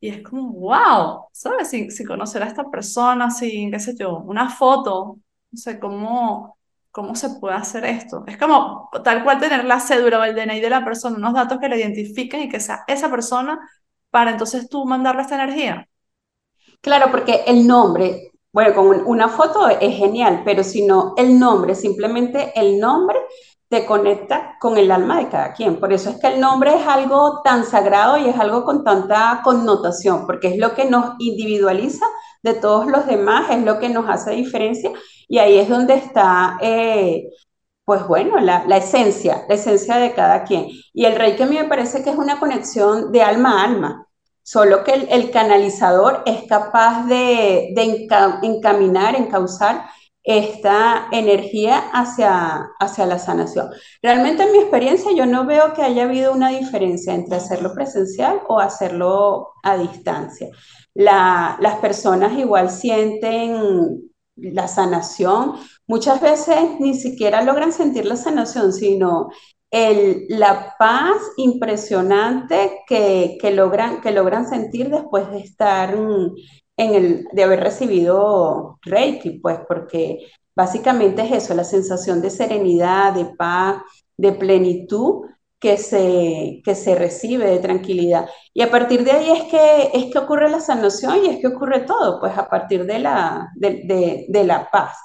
Y 0.00 0.08
es 0.10 0.22
como, 0.22 0.52
wow, 0.52 1.28
¿sabes? 1.32 1.70
Sin, 1.70 1.90
sin 1.90 2.06
conocer 2.06 2.42
a 2.42 2.46
esta 2.46 2.64
persona, 2.70 3.30
sin, 3.30 3.70
qué 3.70 3.80
sé 3.80 3.94
yo, 3.96 4.18
una 4.18 4.50
foto, 4.50 5.18
no 5.50 5.58
sé, 5.58 5.78
cómo, 5.78 6.58
¿cómo 6.90 7.14
se 7.16 7.30
puede 7.40 7.56
hacer 7.56 7.84
esto? 7.86 8.24
Es 8.26 8.36
como 8.38 8.90
tal 9.02 9.24
cual 9.24 9.40
tener 9.40 9.64
la 9.64 9.80
cédula 9.80 10.20
o 10.20 10.24
el 10.24 10.34
DNI 10.34 10.60
de 10.60 10.70
la 10.70 10.84
persona, 10.84 11.16
unos 11.16 11.34
datos 11.34 11.58
que 11.58 11.68
la 11.68 11.76
identifiquen 11.76 12.42
y 12.42 12.48
que 12.48 12.60
sea 12.60 12.84
esa 12.86 13.10
persona 13.10 13.58
para 14.10 14.32
entonces 14.32 14.68
tú 14.68 14.84
mandarle 14.84 15.22
esta 15.22 15.42
energía. 15.42 15.88
Claro, 16.80 17.10
porque 17.10 17.44
el 17.46 17.66
nombre, 17.66 18.30
bueno, 18.54 18.72
con 18.72 19.02
una 19.06 19.28
foto 19.28 19.68
es 19.68 19.96
genial, 19.96 20.42
pero 20.44 20.62
si 20.62 20.86
no, 20.86 21.14
el 21.16 21.40
nombre, 21.40 21.74
simplemente 21.74 22.52
el 22.54 22.78
nombre 22.78 23.18
te 23.68 23.84
conecta 23.84 24.56
con 24.60 24.78
el 24.78 24.92
alma 24.92 25.18
de 25.18 25.28
cada 25.28 25.52
quien. 25.54 25.80
Por 25.80 25.92
eso 25.92 26.10
es 26.10 26.20
que 26.20 26.28
el 26.28 26.40
nombre 26.40 26.72
es 26.76 26.86
algo 26.86 27.42
tan 27.42 27.66
sagrado 27.66 28.16
y 28.16 28.28
es 28.28 28.38
algo 28.38 28.64
con 28.64 28.84
tanta 28.84 29.40
connotación, 29.42 30.24
porque 30.24 30.48
es 30.48 30.58
lo 30.58 30.72
que 30.72 30.84
nos 30.84 31.16
individualiza 31.18 32.06
de 32.44 32.54
todos 32.54 32.86
los 32.86 33.06
demás, 33.06 33.50
es 33.50 33.64
lo 33.64 33.80
que 33.80 33.88
nos 33.88 34.08
hace 34.08 34.30
diferencia 34.30 34.92
y 35.26 35.38
ahí 35.38 35.58
es 35.58 35.68
donde 35.68 35.94
está, 35.94 36.56
eh, 36.60 37.24
pues 37.84 38.06
bueno, 38.06 38.38
la, 38.38 38.76
esencia, 38.76 39.44
la 39.48 39.56
esencia 39.56 39.96
de 39.96 40.14
cada 40.14 40.44
quien. 40.44 40.68
Y 40.92 41.06
el 41.06 41.16
rey 41.16 41.34
que 41.34 41.42
a 41.42 41.46
mí 41.46 41.56
me 41.56 41.64
parece 41.64 42.04
que 42.04 42.10
es 42.10 42.16
una 42.16 42.38
conexión 42.38 43.10
de 43.10 43.22
alma 43.22 43.62
a 43.62 43.64
alma, 43.64 44.03
solo 44.44 44.84
que 44.84 44.92
el, 44.92 45.30
canalizador 45.30 46.22
es 46.26 46.44
capaz 46.46 47.06
de, 47.06 47.74
encaminar, 48.42 49.16
encauzar 49.16 49.86
esta 50.22 51.08
energía 51.12 51.78
hacia, 51.92 52.70
hacia 52.78 53.06
la 53.06 53.18
sanación. 53.18 53.70
Realmente 54.02 54.42
en 54.42 54.52
mi 54.52 54.58
experiencia 54.58 55.12
yo 55.16 55.26
no 55.26 55.46
veo 55.46 55.72
que 55.72 55.82
haya 55.82 56.04
habido 56.04 56.32
una 56.32 56.50
diferencia 56.50 57.14
entre 57.14 57.36
hacerlo 57.36 57.74
presencial 57.74 58.42
o 58.48 58.60
hacerlo 58.60 59.48
a 59.62 59.76
distancia. 59.76 60.48
las 60.94 61.76
personas 61.80 62.38
igual 62.38 62.70
sienten 62.70 64.12
la 64.36 64.68
sanación, 64.68 65.54
muchas 65.86 66.20
veces 66.20 66.80
ni 66.80 66.94
siquiera 66.94 67.42
logran 67.42 67.72
sentir 67.72 68.04
la 68.04 68.16
sanación, 68.16 68.72
sino 68.72 69.30
el, 69.74 70.26
la 70.28 70.76
paz 70.78 71.16
impresionante 71.36 72.82
que, 72.86 73.36
que, 73.40 73.50
logran, 73.50 74.00
que 74.00 74.12
logran 74.12 74.48
sentir 74.48 74.88
después 74.88 75.28
de 75.32 75.40
estar 75.40 75.92
en 76.76 76.94
el, 76.94 77.26
de 77.32 77.42
haber 77.42 77.58
recibido 77.58 78.78
Reiki, 78.82 79.40
pues 79.40 79.58
porque 79.66 80.30
básicamente 80.54 81.22
es 81.22 81.32
eso, 81.32 81.54
la 81.54 81.64
sensación 81.64 82.22
de 82.22 82.30
serenidad, 82.30 83.14
de 83.14 83.24
paz, 83.24 83.82
de 84.16 84.30
plenitud 84.30 85.26
que 85.58 85.76
se, 85.76 86.62
que 86.64 86.76
se 86.76 86.94
recibe, 86.94 87.50
de 87.50 87.58
tranquilidad. 87.58 88.28
Y 88.52 88.62
a 88.62 88.70
partir 88.70 89.02
de 89.02 89.10
ahí 89.10 89.30
es 89.32 89.42
que, 89.50 89.90
es 89.92 90.12
que 90.12 90.18
ocurre 90.18 90.50
la 90.50 90.60
sanación 90.60 91.24
y 91.24 91.30
es 91.30 91.40
que 91.40 91.48
ocurre 91.48 91.80
todo, 91.80 92.20
pues 92.20 92.38
a 92.38 92.48
partir 92.48 92.86
de 92.86 93.00
la, 93.00 93.50
de, 93.56 94.26
de, 94.28 94.44
la 94.44 94.70
paz. 94.70 94.96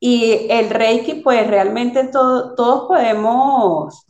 Y 0.00 0.48
el 0.50 0.68
Reiki, 0.70 1.22
pues 1.22 1.46
realmente 1.46 2.08
todos 2.08 2.88
podemos 2.88 4.04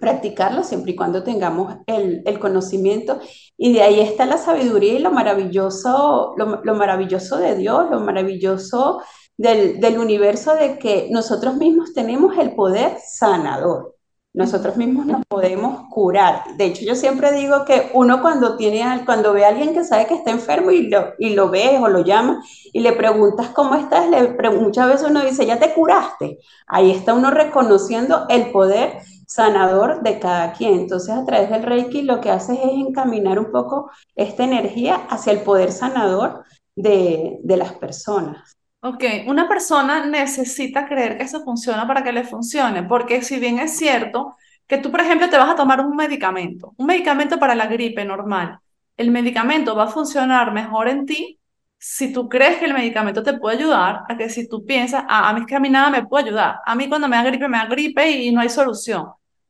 practicarlo 0.00 0.62
siempre 0.62 0.92
y 0.92 0.96
cuando 0.96 1.22
tengamos 1.22 1.76
el, 1.86 2.22
el, 2.26 2.38
conocimiento. 2.38 3.18
Y 3.56 3.72
de 3.72 3.82
ahí 3.82 4.00
está 4.00 4.26
la 4.26 4.38
sabiduría 4.38 4.94
y 4.94 4.98
lo 4.98 5.10
maravilloso, 5.10 6.34
lo, 6.36 6.62
lo 6.62 6.74
maravilloso 6.74 7.38
de 7.38 7.56
Dios, 7.56 7.90
lo 7.90 8.00
maravilloso 8.00 9.02
del, 9.36 9.80
del, 9.80 9.98
universo 9.98 10.54
de 10.54 10.78
que 10.78 11.08
nosotros 11.10 11.56
mismos 11.56 11.92
tenemos 11.92 12.36
el 12.38 12.54
poder 12.54 12.96
sanador. 13.04 13.98
Nosotros 14.34 14.76
mismos 14.76 15.06
nos 15.06 15.24
podemos 15.26 15.88
curar. 15.90 16.56
De 16.56 16.66
hecho, 16.66 16.84
yo 16.84 16.94
siempre 16.94 17.32
digo 17.32 17.64
que 17.64 17.90
uno 17.94 18.20
cuando, 18.20 18.56
tiene, 18.56 19.02
cuando 19.04 19.32
ve 19.32 19.44
a 19.44 19.48
alguien 19.48 19.72
que 19.72 19.84
sabe 19.84 20.06
que 20.06 20.14
está 20.14 20.30
enfermo 20.30 20.70
y 20.70 20.88
lo, 20.88 21.14
y 21.18 21.30
lo 21.30 21.50
ves 21.50 21.80
o 21.80 21.88
lo 21.88 22.04
llama 22.04 22.40
y 22.72 22.80
le 22.80 22.92
preguntas 22.92 23.48
cómo 23.48 23.74
estás, 23.74 24.08
le, 24.08 24.50
muchas 24.50 24.86
veces 24.86 25.08
uno 25.10 25.24
dice, 25.24 25.46
ya 25.46 25.58
te 25.58 25.72
curaste. 25.72 26.38
Ahí 26.66 26.90
está 26.90 27.14
uno 27.14 27.30
reconociendo 27.30 28.26
el 28.28 28.52
poder 28.52 29.00
sanador 29.28 30.02
de 30.02 30.18
cada 30.18 30.52
quien. 30.52 30.74
Entonces, 30.74 31.14
a 31.14 31.24
través 31.24 31.50
del 31.50 31.62
Reiki 31.62 32.02
lo 32.02 32.20
que 32.20 32.30
haces 32.30 32.58
es 32.58 32.72
encaminar 32.72 33.38
un 33.38 33.52
poco 33.52 33.90
esta 34.16 34.42
energía 34.42 35.06
hacia 35.10 35.32
el 35.32 35.42
poder 35.42 35.70
sanador 35.70 36.44
de, 36.74 37.38
de 37.42 37.56
las 37.56 37.74
personas. 37.74 38.56
Ok, 38.80 39.04
una 39.26 39.48
persona 39.48 40.06
necesita 40.06 40.86
creer 40.88 41.18
que 41.18 41.24
eso 41.24 41.42
funciona 41.44 41.86
para 41.86 42.02
que 42.02 42.12
le 42.12 42.24
funcione, 42.24 42.84
porque 42.84 43.22
si 43.22 43.38
bien 43.38 43.58
es 43.58 43.76
cierto 43.76 44.36
que 44.66 44.78
tú, 44.78 44.90
por 44.90 45.00
ejemplo, 45.00 45.28
te 45.28 45.36
vas 45.36 45.50
a 45.50 45.56
tomar 45.56 45.80
un 45.80 45.96
medicamento, 45.96 46.74
un 46.76 46.86
medicamento 46.86 47.38
para 47.38 47.54
la 47.54 47.66
gripe 47.66 48.04
normal, 48.04 48.60
el 48.96 49.10
medicamento 49.10 49.74
va 49.74 49.84
a 49.84 49.88
funcionar 49.88 50.52
mejor 50.52 50.88
en 50.88 51.06
ti 51.06 51.37
si 51.78 52.12
tú 52.12 52.28
crees 52.28 52.58
que 52.58 52.66
el 52.66 52.74
medicamento 52.74 53.22
te 53.22 53.34
puede 53.38 53.58
ayudar, 53.58 54.02
a 54.08 54.16
que 54.16 54.28
si 54.30 54.48
tú 54.48 54.64
piensas, 54.64 55.04
ah, 55.08 55.28
a 55.28 55.32
mí 55.34 55.40
es 55.40 55.46
que 55.46 55.56
a 55.56 55.60
mí 55.60 55.70
nada 55.70 55.90
me 55.90 56.06
puede 56.06 56.26
ayudar, 56.26 56.56
a 56.66 56.74
mí 56.74 56.88
cuando 56.88 57.08
me 57.08 57.16
da 57.16 57.22
gripe 57.24 57.48
me 57.48 57.58
da 57.58 57.66
gripe 57.66 58.10
y 58.10 58.32
no 58.32 58.40
hay 58.40 58.48
solución. 58.48 59.06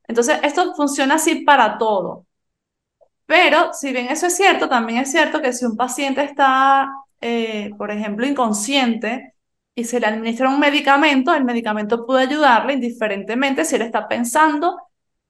Entonces, 0.07 0.39
esto 0.43 0.75
funciona 0.75 1.17
así 1.17 1.43
para 1.45 1.79
todo. 1.79 2.27
Pero, 3.27 3.73
si 3.75 3.93
bien 3.93 4.07
eso 4.09 4.27
es 4.27 4.37
cierto, 4.37 4.69
también 4.69 5.01
es 5.01 5.11
cierto 5.11 5.41
que 5.43 5.53
si 5.53 5.65
un 5.67 5.77
paciente 5.77 6.23
está, 6.25 6.89
eh, 7.21 7.71
por 7.77 7.91
ejemplo, 7.91 8.27
inconsciente 8.27 9.35
y 9.75 9.85
se 9.85 10.01
le 10.01 10.07
administra 10.07 10.49
un 10.49 10.59
medicamento, 10.61 11.35
el 11.35 11.45
medicamento 11.45 12.07
puede 12.07 12.25
ayudarle 12.25 12.75
indiferentemente 12.75 13.65
si 13.65 13.77
él 13.77 13.83
está 13.83 14.09
pensando 14.09 14.79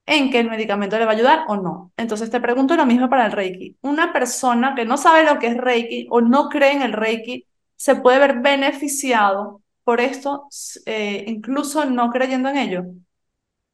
en 0.08 0.30
que 0.30 0.40
el 0.40 0.48
medicamento 0.50 0.98
le 0.98 1.04
va 1.04 1.12
a 1.12 1.14
ayudar 1.14 1.44
o 1.48 1.56
no. 1.56 1.92
Entonces 1.96 2.30
te 2.30 2.40
pregunto 2.40 2.74
lo 2.76 2.86
mismo 2.86 3.10
para 3.10 3.26
el 3.26 3.32
Reiki. 3.32 3.76
Una 3.82 4.12
persona 4.12 4.74
que 4.74 4.86
no 4.86 4.96
sabe 4.96 5.24
lo 5.24 5.38
que 5.38 5.48
es 5.48 5.56
Reiki 5.58 6.06
o 6.10 6.20
no 6.22 6.48
cree 6.48 6.72
en 6.72 6.82
el 6.82 6.94
Reiki, 6.94 7.46
¿se 7.76 7.96
puede 7.96 8.18
ver 8.18 8.40
beneficiado 8.40 9.62
por 9.84 10.00
esto, 10.00 10.48
eh, 10.86 11.24
incluso 11.28 11.84
no 11.84 12.10
creyendo 12.10 12.48
en 12.48 12.56
ello? 12.56 12.84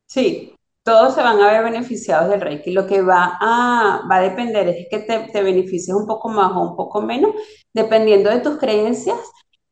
Sí, 0.07 0.55
todos 0.83 1.15
se 1.15 1.23
van 1.23 1.41
a 1.41 1.51
ver 1.53 1.65
beneficiados 1.65 2.31
del 2.31 2.41
Reiki. 2.41 2.73
Lo 2.73 2.87
que 2.87 3.03
va 3.03 3.37
a, 3.41 4.03
va 4.11 4.17
a 4.17 4.21
depender 4.21 4.69
es 4.69 4.87
que 4.91 4.99
te, 5.01 5.19
te 5.33 5.43
beneficies 5.43 5.95
un 5.97 6.07
poco 6.07 6.29
más 6.29 6.53
o 6.53 6.61
un 6.71 6.77
poco 6.77 7.01
menos, 7.03 7.33
dependiendo 7.73 8.31
de 8.31 8.41
tus 8.41 8.59
creencias 8.59 9.19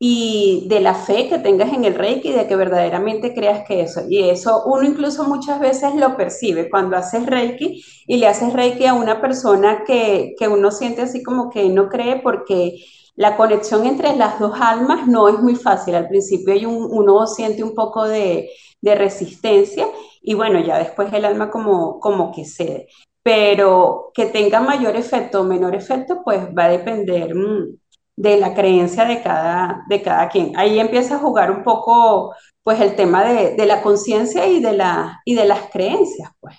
y 0.05 0.65
de 0.67 0.81
la 0.81 0.95
fe 0.95 1.29
que 1.29 1.39
tengas 1.39 1.71
en 1.71 1.85
el 1.85 1.95
Reiki, 1.95 2.33
de 2.33 2.45
que 2.45 2.57
verdaderamente 2.57 3.33
creas 3.33 3.65
que 3.65 3.79
eso. 3.79 4.01
Y 4.09 4.27
eso 4.27 4.63
uno 4.65 4.85
incluso 4.85 5.23
muchas 5.23 5.61
veces 5.61 5.95
lo 5.95 6.17
percibe 6.17 6.69
cuando 6.69 6.97
haces 6.97 7.25
Reiki 7.25 7.81
y 8.05 8.17
le 8.17 8.27
haces 8.27 8.51
Reiki 8.51 8.85
a 8.85 8.95
una 8.95 9.21
persona 9.21 9.85
que, 9.87 10.33
que 10.37 10.49
uno 10.49 10.71
siente 10.71 11.03
así 11.03 11.23
como 11.23 11.49
que 11.49 11.69
no 11.69 11.87
cree 11.87 12.19
porque 12.19 12.83
la 13.15 13.37
conexión 13.37 13.85
entre 13.85 14.13
las 14.17 14.39
dos 14.39 14.59
almas 14.59 15.07
no 15.07 15.29
es 15.29 15.39
muy 15.39 15.55
fácil. 15.55 15.95
Al 15.95 16.09
principio 16.09 16.53
hay 16.53 16.65
un, 16.65 16.85
uno 16.91 17.25
siente 17.25 17.63
un 17.63 17.73
poco 17.73 18.03
de, 18.03 18.49
de 18.81 18.95
resistencia 18.95 19.87
y 20.21 20.33
bueno, 20.33 20.59
ya 20.59 20.79
después 20.79 21.13
el 21.13 21.23
alma 21.23 21.49
como, 21.49 22.01
como 22.01 22.33
que 22.33 22.43
cede. 22.43 22.87
Pero 23.23 24.11
que 24.13 24.25
tenga 24.25 24.59
mayor 24.59 24.97
efecto 24.97 25.39
o 25.39 25.43
menor 25.45 25.75
efecto, 25.75 26.23
pues 26.25 26.41
va 26.53 26.65
a 26.65 26.69
depender 26.71 27.33
mm, 27.33 27.77
de 28.15 28.37
la 28.37 28.53
creencia 28.53 29.05
de 29.05 29.21
cada, 29.21 29.83
de 29.87 30.01
cada 30.01 30.29
quien. 30.29 30.57
Ahí 30.57 30.79
empieza 30.79 31.15
a 31.15 31.19
jugar 31.19 31.51
un 31.51 31.63
poco 31.63 32.35
pues 32.63 32.79
el 32.79 32.95
tema 32.95 33.23
de, 33.25 33.55
de 33.55 33.65
la 33.65 33.81
conciencia 33.81 34.47
y, 34.47 34.61
de 34.61 34.73
la, 34.73 35.21
y 35.25 35.35
de 35.35 35.45
las 35.45 35.69
creencias, 35.69 36.29
pues. 36.39 36.55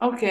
Ok. 0.00 0.22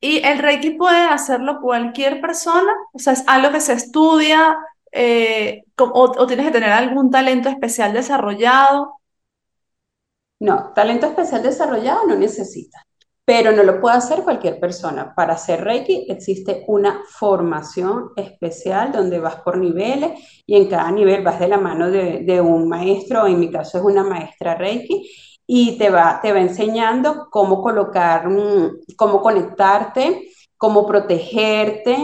¿Y 0.00 0.18
el 0.24 0.38
Reiki 0.38 0.70
puede 0.72 1.00
hacerlo 1.08 1.60
cualquier 1.60 2.20
persona? 2.20 2.72
O 2.92 2.98
sea, 2.98 3.14
¿es 3.14 3.24
algo 3.26 3.50
que 3.50 3.60
se 3.60 3.72
estudia 3.72 4.56
eh, 4.92 5.64
o, 5.78 5.84
o, 5.84 6.26
tienes 6.26 6.46
que 6.46 6.52
tener 6.52 6.70
algún 6.70 7.10
talento 7.10 7.48
especial 7.48 7.92
desarrollado? 7.92 8.94
No, 10.38 10.72
talento 10.74 11.06
especial 11.06 11.42
desarrollado 11.42 12.06
no 12.06 12.14
necesita, 12.14 12.85
pero 13.26 13.50
no 13.50 13.64
lo 13.64 13.80
puede 13.80 13.96
hacer 13.96 14.22
cualquier 14.22 14.60
persona. 14.60 15.12
Para 15.14 15.34
hacer 15.34 15.64
Reiki 15.64 16.06
existe 16.08 16.62
una 16.68 17.02
formación 17.10 18.10
especial 18.14 18.92
donde 18.92 19.18
vas 19.18 19.40
por 19.42 19.58
niveles 19.58 20.12
y 20.46 20.56
en 20.56 20.68
cada 20.68 20.90
nivel 20.92 21.24
vas 21.24 21.40
de 21.40 21.48
la 21.48 21.58
mano 21.58 21.90
de, 21.90 22.40
un 22.40 22.68
maestro, 22.68 23.26
en 23.26 23.40
mi 23.40 23.50
caso 23.50 23.78
es 23.78 23.84
una 23.84 24.04
maestra 24.04 24.54
Reiki, 24.54 25.10
y 25.44 25.76
te 25.76 25.90
va, 25.90 26.20
te 26.22 26.32
va 26.32 26.40
enseñando 26.40 27.26
cómo 27.28 27.60
colocar, 27.62 28.28
cómo 28.96 29.20
conectarte, 29.20 30.30
cómo 30.56 30.86
protegerte, 30.86 31.96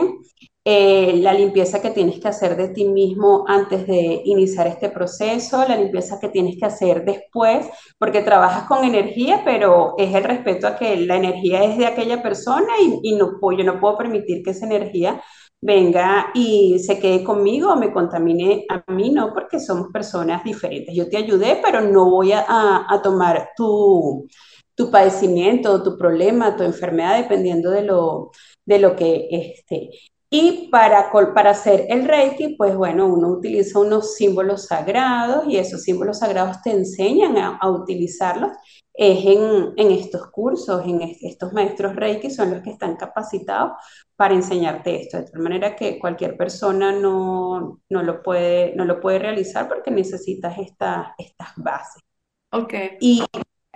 eh, 0.65 1.15
la 1.17 1.33
limpieza 1.35 1.83
que 1.83 1.91
tienes 1.91 2.21
que 2.21 2.29
hacer 2.29 2.57
de 2.57 2.69
ti 2.69 2.85
mismo 2.85 3.45
antes 3.49 3.87
de 3.87 4.23
iniciar 4.25 4.69
este 4.69 4.91
proceso, 4.91 5.67
la 5.67 5.77
limpieza 5.77 6.21
que 6.21 6.29
tienes 6.29 6.57
que 6.59 6.67
hacer 6.67 7.05
después, 7.05 7.67
porque 7.99 8.23
trabajas 8.23 8.69
con 8.69 8.85
energía, 8.85 9.43
pero 9.45 9.95
es 9.99 10.15
el 10.15 10.23
respeto 10.25 10.69
a 10.69 10.77
que 10.77 10.97
la 10.99 11.17
energía 11.17 11.65
es 11.65 11.79
de 11.79 11.87
aquella 11.87 12.23
persona 12.23 12.69
y, 12.81 13.19
yo 13.19 13.65
no 13.65 13.81
puedo 13.81 13.99
permitir 13.99 14.43
que 14.45 14.51
esa 14.51 14.67
energía 14.67 15.21
venga 15.61 16.31
y 16.35 16.79
se 16.81 16.99
quede 16.99 17.25
conmigo 17.25 17.73
o 17.73 17.77
me 17.77 17.93
contamine 17.93 18.65
a 18.69 18.85
mí, 18.93 19.11
no, 19.11 19.33
porque 19.35 19.59
somos 19.61 19.89
personas 19.93 20.45
diferentes. 20.45 20.95
Yo 20.95 21.09
te 21.09 21.17
ayudé, 21.17 21.61
pero 21.63 21.81
no 21.81 22.11
voy 22.11 22.33
a, 22.33 22.45
a 22.89 23.03
tomar 23.03 23.51
tu, 23.57 24.27
tu 24.75 24.91
padecimiento, 24.91 25.83
tu 25.83 25.97
problema, 25.99 26.57
tu 26.57 26.63
enfermedad, 26.65 27.19
dependiendo 27.19 27.71
de 27.71 27.83
lo, 27.83 28.31
de 28.65 28.79
lo 28.79 28.97
que 28.97 29.29
esté. 29.31 29.91
Y 30.35 30.69
para, 30.71 31.13
para 31.35 31.51
hacer 31.51 31.85
el 31.91 32.09
Reiki, 32.09 32.57
pues 32.57 32.75
bueno, 32.75 33.07
uno 33.07 33.29
utiliza 33.29 33.79
unos 33.79 34.15
símbolos 34.15 34.65
sagrados 34.65 35.45
y 35.47 35.59
esos 35.59 35.83
símbolos 35.83 36.21
sagrados 36.21 36.63
te 36.63 36.71
enseñan 36.71 37.37
a, 37.37 37.59
a 37.59 37.69
utilizarlos. 37.69 38.51
Es 38.95 39.27
en, 39.27 39.75
en, 39.77 39.91
estos 39.91 40.31
cursos, 40.31 40.87
en 40.87 41.03
estos 41.21 41.53
maestros 41.53 41.95
Reiki 41.97 42.31
son 42.31 42.51
los 42.51 42.63
que 42.63 42.71
están 42.71 42.97
capacitados 42.97 43.73
para 44.17 44.33
enseñarte 44.33 45.03
esto, 45.03 45.19
de 45.19 45.25
tal 45.25 45.43
manera 45.43 45.77
que 45.77 45.99
cualquier 45.99 46.35
persona 46.39 46.93
no, 46.93 47.83
no, 47.91 48.03
lo, 48.03 48.23
puede, 48.23 48.75
no 48.75 48.87
lo 48.87 49.03
puede 49.03 49.19
realizar 49.19 49.69
porque 49.69 49.91
necesitas 49.91 50.57
esta, 50.59 51.15
estas 51.19 51.49
bases. 51.57 52.03
Okay. 52.51 52.97
Y, 53.01 53.23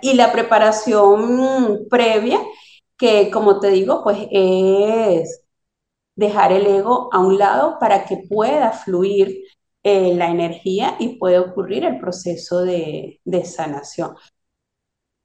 y 0.01 0.15
la 0.15 0.31
preparación 0.31 1.85
previa, 1.87 2.39
que 2.97 3.29
como 3.29 3.59
te 3.59 3.69
digo, 3.69 4.03
pues 4.03 4.27
es 4.31 5.46
dejar 6.17 6.51
el 6.51 6.65
ego 6.67 7.09
a 7.13 7.19
un 7.19 7.37
lado 7.37 7.77
para 7.79 8.05
que 8.05 8.17
pueda 8.29 8.71
fluir 8.71 9.43
eh, 9.83 10.13
la 10.15 10.29
energía 10.29 10.95
y 10.99 11.17
pueda 11.17 11.39
ocurrir 11.41 11.85
el 11.85 11.99
proceso 11.99 12.63
de, 12.63 13.21
de, 13.23 13.45
sanación. 13.45 14.15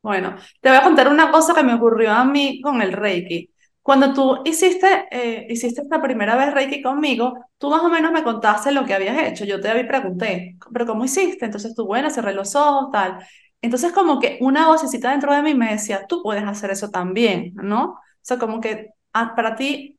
Bueno, 0.03 0.37
te 0.61 0.69
voy 0.69 0.79
a 0.79 0.83
contar 0.83 1.09
una 1.09 1.31
cosa 1.31 1.55
que 1.55 1.63
me 1.63 1.75
ocurrió 1.75 2.11
a 2.13 2.25
mí 2.25 2.61
con 2.61 2.83
el 2.83 2.93
Reiki. 2.93 3.51
Cuando 3.83 4.13
tú 4.13 4.43
hiciste, 4.45 5.09
eh, 5.11 5.47
hiciste 5.49 5.83
esta 5.83 6.01
primera 6.03 6.37
vez 6.37 6.53
Reiki 6.55 6.83
conmigo, 6.83 7.35
tú 7.59 7.71
más 7.71 7.83
o 7.83 7.89
menos 7.89 8.13
me 8.13 8.23
contaste 8.23 8.73
lo 8.73 8.85
que 8.85 8.95
habías 8.95 9.19
hecho. 9.23 9.45
Yo 9.45 9.61
te 9.61 9.85
pregunté, 9.85 10.57
¿pero 10.73 10.87
cómo 10.87 11.05
hiciste? 11.05 11.47
Entonces 11.47 11.75
tú, 11.75 11.87
bueno, 11.87 12.11
cerré 12.11 12.35
los 12.35 12.55
ojos, 12.55 12.91
tal. 12.93 13.19
Entonces 13.63 13.93
como 13.93 14.21
que 14.21 14.39
una 14.41 14.69
vocecita 14.69 15.11
dentro 15.11 15.33
de 15.35 15.43
mí 15.43 15.55
me 15.55 15.73
decía, 15.73 16.07
tú 16.07 16.23
puedes 16.23 16.45
hacer 16.45 16.71
eso 16.71 16.91
también, 16.91 17.53
¿no? 17.55 17.85
O 17.93 17.99
sea, 18.21 18.39
como 18.39 18.61
que 18.61 18.91
ah, 19.13 19.35
para 19.35 19.57
ti 19.57 19.99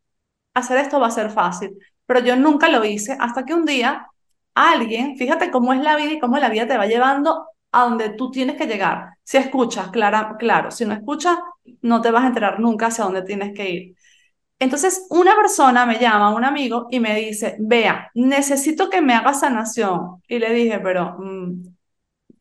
hacer 0.54 0.78
esto 0.78 1.00
va 1.00 1.08
a 1.08 1.12
ser 1.12 1.30
fácil. 1.30 1.78
Pero 2.06 2.20
yo 2.20 2.36
nunca 2.36 2.70
lo 2.70 2.84
hice 2.86 3.18
hasta 3.20 3.46
que 3.46 3.54
un 3.54 3.66
día 3.66 4.08
alguien, 4.56 5.18
fíjate 5.18 5.52
cómo 5.52 5.74
es 5.74 5.82
la 5.82 5.96
vida 5.96 6.14
y 6.14 6.20
cómo 6.20 6.38
la 6.38 6.50
vida 6.50 6.68
te 6.68 6.78
va 6.78 6.86
llevando 6.86 7.48
a 7.72 7.84
donde 7.84 8.10
tú 8.10 8.32
tienes 8.32 8.56
que 8.56 8.68
llegar. 8.68 9.10
Si 9.24 9.38
escuchas, 9.38 9.90
clara, 9.90 10.36
claro, 10.38 10.72
si 10.72 10.86
no 10.86 10.94
escuchas, 10.94 11.38
no 11.82 12.02
te 12.02 12.12
vas 12.12 12.24
a 12.24 12.28
enterar 12.28 12.60
nunca 12.60 12.88
hacia 12.88 13.06
dónde 13.06 13.24
tienes 13.24 13.54
que 13.54 13.70
ir. 13.70 13.96
Entonces, 14.60 15.08
una 15.10 15.36
persona 15.36 15.86
me 15.86 16.00
llama, 16.00 16.36
un 16.36 16.46
amigo, 16.46 16.88
y 16.92 17.00
me 17.00 17.16
dice, 17.16 17.58
vea, 17.60 18.12
necesito 18.16 18.90
que 18.90 19.02
me 19.02 19.14
haga 19.14 19.34
sanación. 19.34 20.22
Y 20.28 20.40
le 20.40 20.54
dije, 20.54 20.80
pero, 20.80 21.18
mm, 21.20 21.64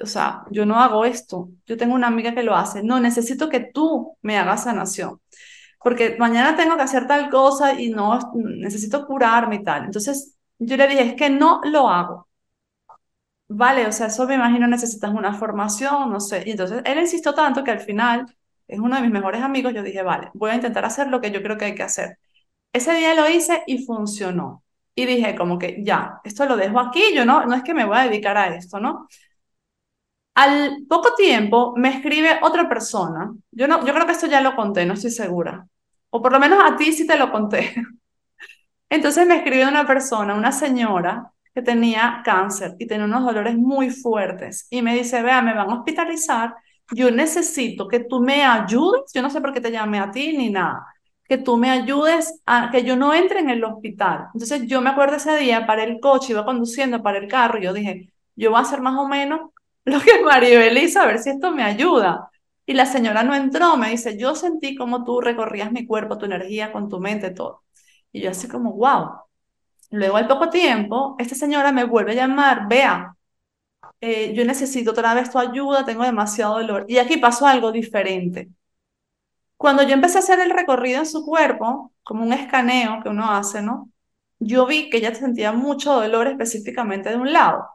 o 0.03 0.07
sea, 0.07 0.45
yo 0.51 0.67
no 0.67 0.81
hago 0.81 1.05
esto. 1.05 1.51
Yo 1.67 1.77
tengo 1.77 1.95
una 1.95 2.09
amiga 2.09 2.35
que 2.35 2.43
lo 2.43 2.55
hace. 2.57 2.83
No, 2.83 3.01
necesito 3.01 3.49
que 3.49 3.61
tú 3.61 4.17
me 4.23 4.39
hagas 4.39 4.65
sanación 4.65 5.21
porque 5.85 6.17
mañana 6.19 6.57
tengo 6.57 6.77
que 6.77 6.83
hacer 6.83 7.07
tal 7.07 7.29
cosa 7.31 7.81
y 7.81 7.91
no 7.91 8.19
necesito 8.35 9.07
curarme 9.07 9.57
y 9.57 9.65
tal. 9.65 9.85
Entonces 9.87 10.37
yo 10.59 10.77
le 10.77 10.89
dije, 10.89 11.03
es 11.03 11.15
que 11.15 11.31
no 11.31 11.61
lo 11.65 11.89
hago. 11.89 12.29
Vale, 13.49 13.87
o 13.87 13.93
sea, 13.93 14.07
eso 14.07 14.27
me 14.27 14.35
imagino 14.35 14.67
necesitas 14.67 15.13
una 15.13 15.35
formación, 15.35 16.11
no 16.11 16.21
sé. 16.21 16.43
Y 16.47 16.53
entonces 16.53 16.81
él 16.87 16.99
insistió 16.99 17.35
tanto 17.35 17.63
que 17.63 17.71
al 17.71 17.81
final 17.81 18.25
es 18.67 18.79
uno 18.81 18.97
de 18.97 19.03
mis 19.03 19.11
mejores 19.11 19.43
amigos. 19.43 19.75
Yo 19.75 19.83
dije, 19.83 20.03
vale, 20.03 20.31
voy 20.35 20.51
a 20.51 20.55
intentar 20.55 20.85
hacer 20.87 21.09
lo 21.09 21.21
que 21.21 21.31
yo 21.31 21.43
creo 21.43 21.59
que 21.59 21.67
hay 21.67 21.75
que 21.75 21.83
hacer. 21.83 22.19
Ese 22.73 22.95
día 22.95 23.15
lo 23.15 23.29
hice 23.31 23.63
y 23.67 23.85
funcionó. 23.87 24.65
Y 24.95 25.07
dije, 25.07 25.37
como 25.37 25.59
que 25.59 25.83
ya, 25.85 26.21
esto 26.25 26.47
lo 26.47 26.57
dejo 26.57 26.81
aquí, 26.81 27.03
yo 27.15 27.25
no, 27.27 27.47
no 27.47 27.55
es 27.55 27.63
que 27.65 27.75
me 27.75 27.85
voy 27.87 27.99
a 27.99 28.05
dedicar 28.05 28.37
a 28.39 28.55
esto, 28.57 28.81
¿no? 28.81 29.09
Al 30.35 30.87
poco 30.89 31.15
tiempo 31.15 31.75
me 31.77 31.91
escribe 31.91 32.39
otra 32.43 32.69
persona. 32.69 33.33
Yo, 33.51 33.69
no, 33.69 33.85
yo 33.85 33.93
creo 33.93 34.07
que 34.07 34.13
esto 34.13 34.27
ya 34.27 34.41
lo 34.41 34.57
conté, 34.57 34.87
no 34.87 34.95
estoy 34.95 35.11
segura. 35.11 35.67
O 36.11 36.23
por 36.23 36.33
lo 36.33 36.41
menos 36.41 36.63
a 36.65 36.77
ti 36.77 36.93
sí 36.93 37.07
te 37.07 37.19
lo 37.19 37.31
conté. 37.31 37.75
Entonces 38.89 39.27
me 39.27 39.37
escribe 39.37 39.67
una 39.67 39.87
persona, 39.87 40.35
una 40.35 40.53
señora 40.53 41.33
que 41.55 41.63
tenía 41.63 42.23
cáncer 42.25 42.77
y 42.79 42.87
tenía 42.87 43.05
unos 43.05 43.25
dolores 43.25 43.57
muy 43.57 43.91
fuertes. 43.91 44.67
Y 44.71 44.83
me 44.83 44.95
dice, 44.95 45.23
vea, 45.23 45.43
me 45.43 45.55
van 45.55 45.71
a 45.71 45.75
hospitalizar. 45.79 46.55
Yo 46.93 47.11
necesito 47.11 47.89
que 47.89 48.01
tú 48.01 48.21
me 48.21 48.43
ayudes. 48.45 49.13
Yo 49.15 49.23
no 49.23 49.31
sé 49.31 49.41
por 49.41 49.53
qué 49.53 49.61
te 49.61 49.71
llamé 49.71 49.99
a 50.01 50.11
ti 50.11 50.37
ni 50.37 50.51
nada. 50.51 50.87
Que 51.29 51.39
tú 51.39 51.57
me 51.57 51.71
ayudes 51.71 52.41
a 52.47 52.71
que 52.71 52.85
yo 52.85 52.97
no 52.97 53.15
entre 53.15 53.41
en 53.41 53.51
el 53.51 53.65
hospital. 53.65 54.29
Entonces 54.35 54.67
yo 54.67 54.81
me 54.81 54.91
acuerdo 54.91 55.17
ese 55.17 55.37
día, 55.39 55.67
para 55.67 55.85
el 55.85 56.01
coche, 56.01 56.33
iba 56.33 56.45
conduciendo 56.45 57.03
para 57.03 57.19
el 57.19 57.29
carro 57.29 57.59
y 57.59 57.65
yo 57.65 57.73
dije, 57.73 58.13
yo 58.37 58.51
voy 58.51 58.59
a 58.59 58.63
hacer 58.63 58.81
más 58.81 58.99
o 58.99 59.09
menos 59.09 59.51
lo 59.85 60.01
que 60.01 60.23
Maribel 60.25 60.79
hizo, 60.79 61.01
a 61.01 61.07
ver 61.07 61.19
si 61.19 61.31
esto 61.31 61.51
me 61.53 61.63
ayuda. 61.65 62.31
Y 62.67 62.75
la 62.75 62.87
señora 62.87 63.23
no 63.25 63.35
entró, 63.35 63.77
me 63.77 63.91
dice, 63.91 64.17
yo 64.17 64.35
sentí 64.35 64.77
como 64.77 65.05
tú 65.05 65.21
recorrías 65.21 65.73
mi 65.73 65.87
cuerpo, 65.87 66.19
tu 66.19 66.27
energía, 66.27 66.73
con 66.73 66.89
tu 66.89 67.01
mente, 67.01 67.31
todo. 67.31 67.65
Y 68.13 68.23
yo 68.23 68.31
así 68.31 68.49
como, 68.49 68.73
wow. 68.75 69.11
Luego 69.91 70.17
al 70.17 70.29
poco 70.29 70.51
tiempo, 70.51 71.17
esta 71.19 71.35
señora 71.35 71.73
me 71.73 71.85
vuelve 71.85 72.13
a 72.13 72.15
llamar, 72.15 72.69
vea, 72.69 73.17
eh, 74.01 74.35
yo 74.35 74.45
necesito 74.45 74.93
otra 74.93 75.15
vez 75.15 75.31
tu 75.31 75.39
ayuda, 75.39 75.85
tengo 75.85 76.05
demasiado 76.05 76.55
dolor. 76.57 76.87
Y 76.89 76.99
aquí 76.99 77.19
pasó 77.19 77.47
algo 77.47 77.73
diferente. 77.73 78.51
Cuando 79.57 79.83
yo 79.85 79.95
empecé 79.95 80.19
a 80.19 80.21
hacer 80.21 80.41
el 80.41 80.51
recorrido 80.51 80.99
en 80.99 81.07
su 81.07 81.25
cuerpo, 81.25 81.93
como 82.03 82.25
un 82.25 82.33
escaneo 82.33 83.01
que 83.03 83.09
uno 83.09 83.31
hace, 83.31 83.63
¿no? 83.63 83.89
Yo 84.39 84.67
vi 84.67 84.91
que 84.91 84.99
ella 84.99 85.15
sentía 85.15 85.53
mucho 85.53 85.93
dolor 85.95 86.27
específicamente 86.27 87.11
de 87.11 87.17
un 87.17 87.33
lado. 87.33 87.69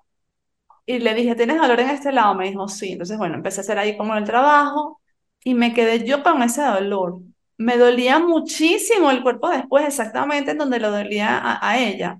Y 0.89 1.00
le 1.00 1.13
dije, 1.13 1.36
¿tienes 1.36 1.60
dolor 1.60 1.82
en 1.82 1.89
este 1.89 2.13
lado? 2.13 2.34
Me 2.34 2.47
dijo, 2.47 2.67
sí. 2.69 2.93
Entonces, 2.93 3.17
bueno, 3.17 3.36
empecé 3.36 3.60
a 3.60 3.63
hacer 3.63 3.78
ahí 3.78 3.97
como 3.97 4.15
el 4.15 4.23
trabajo 4.23 5.02
y 5.43 5.54
me 5.54 5.73
quedé 5.73 6.06
yo 6.06 6.23
con 6.23 6.41
ese 6.41 6.62
dolor. 6.63 7.19
Me 7.58 7.78
dolía 7.78 8.19
muchísimo 8.19 9.12
el 9.12 9.21
cuerpo 9.21 9.50
después, 9.50 9.86
exactamente 9.86 10.52
en 10.52 10.58
donde 10.60 10.80
lo 10.80 10.89
dolía 10.91 11.60
a, 11.62 11.78
ella. 11.78 12.19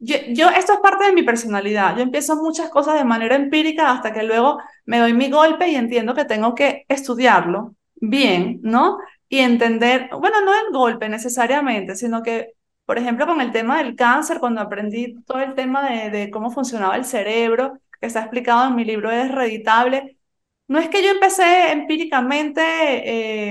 Yo, 0.00 0.16
yo, 0.30 0.48
esto 0.50 0.72
es 0.74 0.80
parte 0.80 1.04
de 1.06 1.12
mi 1.12 1.22
personalidad. 1.22 1.96
Yo 1.96 2.02
empiezo 2.02 2.36
muchas 2.42 2.70
cosas 2.70 2.94
de 2.96 3.04
manera 3.04 3.36
empírica 3.36 3.92
hasta 3.92 4.12
que 4.12 4.24
luego 4.24 4.58
me 4.84 4.98
doy 4.98 5.12
mi 5.12 5.30
golpe 5.30 5.68
y 5.68 5.76
entiendo 5.76 6.14
que 6.14 6.24
tengo 6.24 6.54
que 6.56 6.84
estudiarlo 6.88 7.76
bien, 7.96 8.58
¿no? 8.62 8.98
Y 9.28 9.38
entender, 9.38 10.10
bueno, 10.18 10.40
no 10.44 10.52
el 10.54 10.72
golpe 10.72 11.08
necesariamente, 11.08 11.94
sino 11.94 12.22
que, 12.22 12.54
por 12.84 12.98
ejemplo, 12.98 13.26
con 13.26 13.40
el 13.40 13.52
tema 13.52 13.78
del 13.78 13.94
cáncer, 13.94 14.40
cuando 14.40 14.60
aprendí 14.60 15.14
todo 15.24 15.40
el 15.40 15.54
tema 15.54 15.88
de, 15.90 16.10
de 16.10 16.30
cómo 16.30 16.50
funcionaba 16.50 16.96
el 16.96 17.04
cerebro, 17.04 17.78
que 18.00 18.06
está 18.06 18.20
explicado 18.20 18.68
en 18.68 18.76
mi 18.76 18.84
libro 18.84 19.10
es 19.10 19.30
reditable. 19.32 20.18
No 20.68 20.78
es 20.78 20.88
que 20.88 21.02
yo 21.02 21.10
empecé 21.10 21.72
empíricamente 21.72 22.62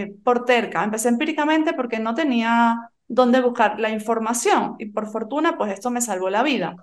eh, 0.04 0.16
por 0.24 0.46
terca, 0.46 0.84
empecé 0.84 1.10
empíricamente 1.10 1.74
porque 1.74 2.00
no 2.00 2.14
tenía 2.16 2.92
dónde 3.08 3.42
buscar 3.42 3.80
la 3.80 3.90
información 3.90 4.76
y 4.80 4.88
por 4.88 5.08
fortuna 5.08 5.58
pues 5.58 5.72
esto 5.74 5.90
me 5.92 6.02
salvó 6.02 6.30
la 6.30 6.44
vida. 6.44 6.76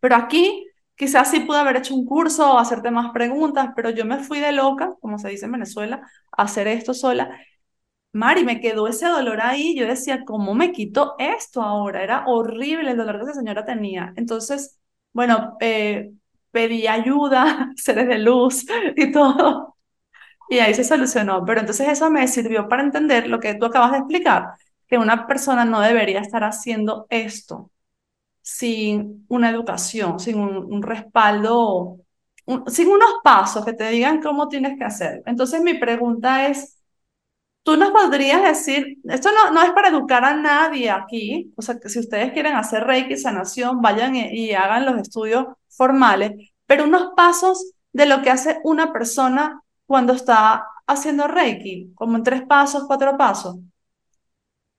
Pero 0.00 0.16
aquí 0.16 0.66
quizás 0.96 1.30
sí 1.30 1.40
pude 1.40 1.58
haber 1.58 1.76
hecho 1.76 1.94
un 1.94 2.04
curso 2.06 2.54
o 2.54 2.58
hacerte 2.58 2.90
más 2.90 3.12
preguntas, 3.12 3.70
pero 3.76 3.90
yo 3.90 4.04
me 4.04 4.18
fui 4.22 4.40
de 4.40 4.52
loca, 4.52 4.94
como 5.00 5.18
se 5.18 5.28
dice 5.30 5.46
en 5.46 5.52
Venezuela, 5.52 6.02
a 6.36 6.42
hacer 6.44 6.68
esto 6.68 6.94
sola. 6.94 7.38
Mari, 8.12 8.44
me 8.44 8.60
quedó 8.60 8.88
ese 8.88 9.06
dolor 9.06 9.40
ahí. 9.40 9.76
Yo 9.76 9.86
decía, 9.86 10.24
¿cómo 10.24 10.54
me 10.54 10.72
quito 10.72 11.14
esto 11.18 11.62
ahora? 11.62 12.02
Era 12.02 12.24
horrible 12.26 12.90
el 12.90 12.96
dolor 12.96 13.18
que 13.18 13.24
esa 13.24 13.34
señora 13.34 13.64
tenía. 13.64 14.12
Entonces, 14.16 14.78
bueno, 15.12 15.56
eh, 15.60 16.12
pedí 16.50 16.86
ayuda, 16.86 17.70
seres 17.76 18.08
de 18.08 18.18
luz 18.18 18.66
y 18.96 19.12
todo. 19.12 19.76
Y 20.50 20.58
ahí 20.58 20.74
se 20.74 20.84
solucionó. 20.84 21.44
Pero 21.44 21.60
entonces 21.60 21.88
eso 21.88 22.10
me 22.10 22.26
sirvió 22.28 22.68
para 22.68 22.82
entender 22.82 23.28
lo 23.28 23.40
que 23.40 23.54
tú 23.54 23.66
acabas 23.66 23.92
de 23.92 23.98
explicar, 23.98 24.48
que 24.88 24.98
una 24.98 25.26
persona 25.26 25.64
no 25.64 25.80
debería 25.80 26.20
estar 26.20 26.44
haciendo 26.44 27.06
esto 27.10 27.70
sin 28.42 29.26
una 29.28 29.50
educación, 29.50 30.18
sin 30.18 30.38
un, 30.38 30.82
respaldo, 30.82 31.98
sin 32.66 32.88
unos 32.88 33.10
pasos 33.22 33.64
que 33.64 33.74
te 33.74 33.88
digan 33.90 34.20
cómo 34.22 34.48
tienes 34.48 34.78
que 34.78 34.84
hacer. 34.84 35.22
Entonces 35.26 35.62
mi 35.62 35.74
pregunta 35.74 36.48
es, 36.48 36.79
¿Tú 37.62 37.76
nos 37.76 37.90
podrías 37.90 38.42
decir, 38.42 38.98
esto 39.04 39.30
no, 39.32 39.50
no 39.52 39.62
es 39.62 39.70
para 39.72 39.88
educar 39.88 40.24
a 40.24 40.34
nadie 40.34 40.90
aquí, 40.90 41.52
o 41.56 41.62
sea, 41.62 41.78
que 41.78 41.90
si 41.90 41.98
ustedes 41.98 42.32
quieren 42.32 42.54
hacer 42.54 42.84
Reiki, 42.84 43.16
sanación, 43.16 43.82
vayan 43.82 44.16
y, 44.16 44.52
hagan 44.52 44.86
los 44.86 44.98
estudios 44.98 45.44
formales, 45.68 46.32
pero 46.66 46.84
unos 46.84 47.10
pasos 47.14 47.72
de 47.92 48.06
lo 48.06 48.22
que 48.22 48.30
hace 48.30 48.60
una 48.64 48.92
persona 48.92 49.62
cuando 49.86 50.14
está 50.14 50.66
haciendo 50.86 51.28
Reiki, 51.28 51.92
como 51.94 52.16
en 52.16 52.22
tres 52.22 52.42
pasos, 52.42 52.84
cuatro 52.86 53.16
pasos. 53.16 53.56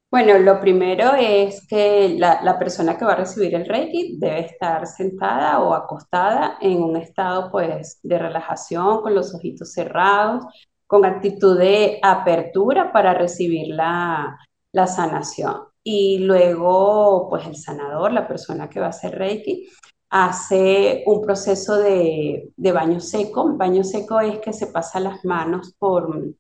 Bueno, 0.10 0.38
lo 0.39 0.60
primero 0.60 1.13
es 1.17 1.65
que 1.67 2.15
la, 2.17 2.41
la, 2.44 2.60
persona 2.60 2.98
que 2.98 3.06
va 3.06 3.13
a 3.13 3.17
recibir 3.17 3.56
el 3.56 3.65
Reiki 3.65 4.17
debe 4.20 4.41
estar 4.41 4.86
sentada 4.86 5.60
o 5.62 5.74
acostada 5.74 6.58
en 6.60 6.84
un 6.84 6.98
estado 6.98 7.50
pues 7.50 8.00
de 8.04 8.17
relajación, 8.17 9.02
con 9.02 9.15
los 9.15 9.34
ojitos 9.34 9.72
cerrados, 9.72 10.44
con 10.92 11.06
actitud 11.06 11.58
de 11.58 12.00
apertura 12.04 12.92
para 12.92 13.14
recibir 13.14 13.70
la, 13.74 14.38
la 14.74 14.88
sanación. 14.88 15.62
Y 15.82 16.20
luego, 16.20 17.30
pues 17.30 17.48
el 17.48 17.56
sanador, 17.56 18.12
la 18.12 18.28
persona 18.28 18.70
que 18.70 18.82
va 18.82 18.88
a 18.88 18.90
hacer 18.90 19.18
Reiki, 19.18 19.70
hace 20.10 21.04
un 21.06 21.22
proceso 21.22 21.78
de, 21.78 22.52
de, 22.58 22.72
baño 22.74 23.00
seco. 23.00 23.56
Baño 23.56 23.86
seco 23.86 24.20
es 24.20 24.40
que 24.40 24.52
se 24.52 24.68
pasa 24.68 25.00
las 25.00 25.24
manos 25.24 25.74
por, 25.80 26.36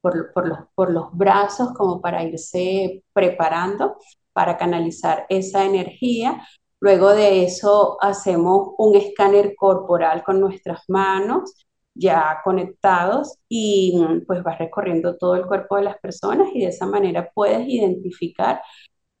por, 0.00 0.32
por, 0.32 0.46
los, 0.46 0.58
por 0.76 0.92
los 0.92 1.06
brazos 1.10 1.72
como 1.72 2.00
para 2.00 2.22
irse 2.22 3.02
preparando 3.12 3.96
para 4.32 4.56
canalizar 4.56 5.26
esa 5.28 5.64
energía. 5.64 6.46
Luego 6.78 7.12
de 7.12 7.42
eso 7.42 7.96
hacemos 8.00 8.68
un 8.78 8.94
escáner 8.94 9.56
corporal 9.56 10.22
con 10.22 10.38
nuestras 10.38 10.84
manos 10.86 11.65
ya 11.96 12.40
conectados 12.44 13.38
y 13.48 13.98
pues 14.26 14.42
vas 14.42 14.58
recorriendo 14.58 15.16
todo 15.16 15.36
el 15.36 15.46
cuerpo 15.46 15.76
de 15.76 15.84
las 15.84 15.98
personas 15.98 16.48
y 16.54 16.60
de 16.60 16.68
esa 16.68 16.86
manera 16.86 17.30
puedes 17.34 17.66
identificar 17.68 18.60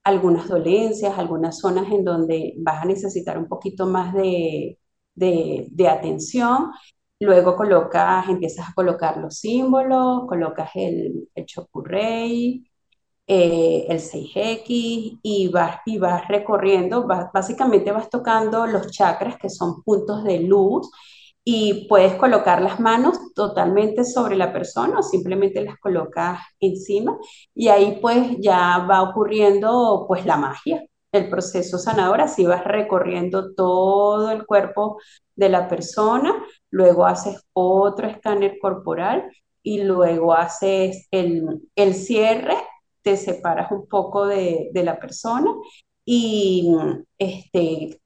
algunas 0.04 0.48
dolencias, 0.48 1.18
algunas 1.18 1.58
zonas 1.58 1.90
en 1.92 2.04
donde 2.04 2.54
vas 2.58 2.82
a 2.82 2.86
necesitar 2.86 3.38
un 3.38 3.48
poquito 3.48 3.86
más 3.86 4.14
de, 4.14 4.78
de, 5.14 5.88
atención. 5.88 6.70
Luego 7.20 7.56
colocas, 7.56 8.28
empiezas 8.28 8.68
a 8.68 8.74
colocar 8.74 9.16
los 9.18 9.38
símbolos, 9.38 10.26
colocas 10.28 10.70
el, 10.74 11.28
el 11.34 11.46
eh, 13.28 13.86
el 13.88 14.00
6X 14.00 15.18
y 15.22 15.48
vas, 15.48 15.80
y 15.86 15.98
vas 15.98 16.28
recorriendo, 16.28 17.06
básicamente 17.06 17.90
vas 17.90 18.08
tocando 18.08 18.66
los 18.66 18.90
chakras 18.92 19.36
que 19.38 19.50
son 19.50 19.82
puntos 19.82 20.22
de 20.24 20.40
luz 20.40 20.90
y 21.48 21.86
puedes 21.88 22.14
colocar 22.16 22.60
las 22.60 22.80
manos 22.80 23.32
totalmente 23.32 24.04
sobre 24.04 24.34
la 24.36 24.52
persona 24.52 24.98
o 24.98 25.02
simplemente 25.02 25.62
las 25.62 25.78
colocas 25.78 26.40
encima 26.58 27.16
y 27.54 27.68
ahí 27.68 28.00
pues 28.02 28.36
ya 28.40 28.78
va 28.90 29.02
ocurriendo 29.02 30.06
pues 30.08 30.26
la 30.26 30.36
magia, 30.36 30.84
el 31.12 31.30
proceso 31.30 31.78
sanador, 31.78 32.20
así 32.20 32.44
vas 32.44 32.64
recorriendo 32.64 33.54
todo 33.54 34.32
el 34.32 34.44
cuerpo 34.44 34.98
de 35.36 35.48
la 35.48 35.68
persona, 35.68 36.34
luego 36.70 37.06
haces 37.06 37.40
otro 37.52 38.08
escáner 38.08 38.58
corporal 38.60 39.30
y 39.62 39.84
luego 39.84 40.34
haces 40.34 41.06
el, 41.12 41.60
el 41.76 41.94
cierre 41.94 42.56
te 43.02 43.16
separas 43.16 43.70
un 43.70 43.86
poco 43.86 44.26
de, 44.26 44.70
de 44.72 44.82
la 44.82 44.98
persona 44.98 45.54
y 46.04 46.74
este, 47.18 48.00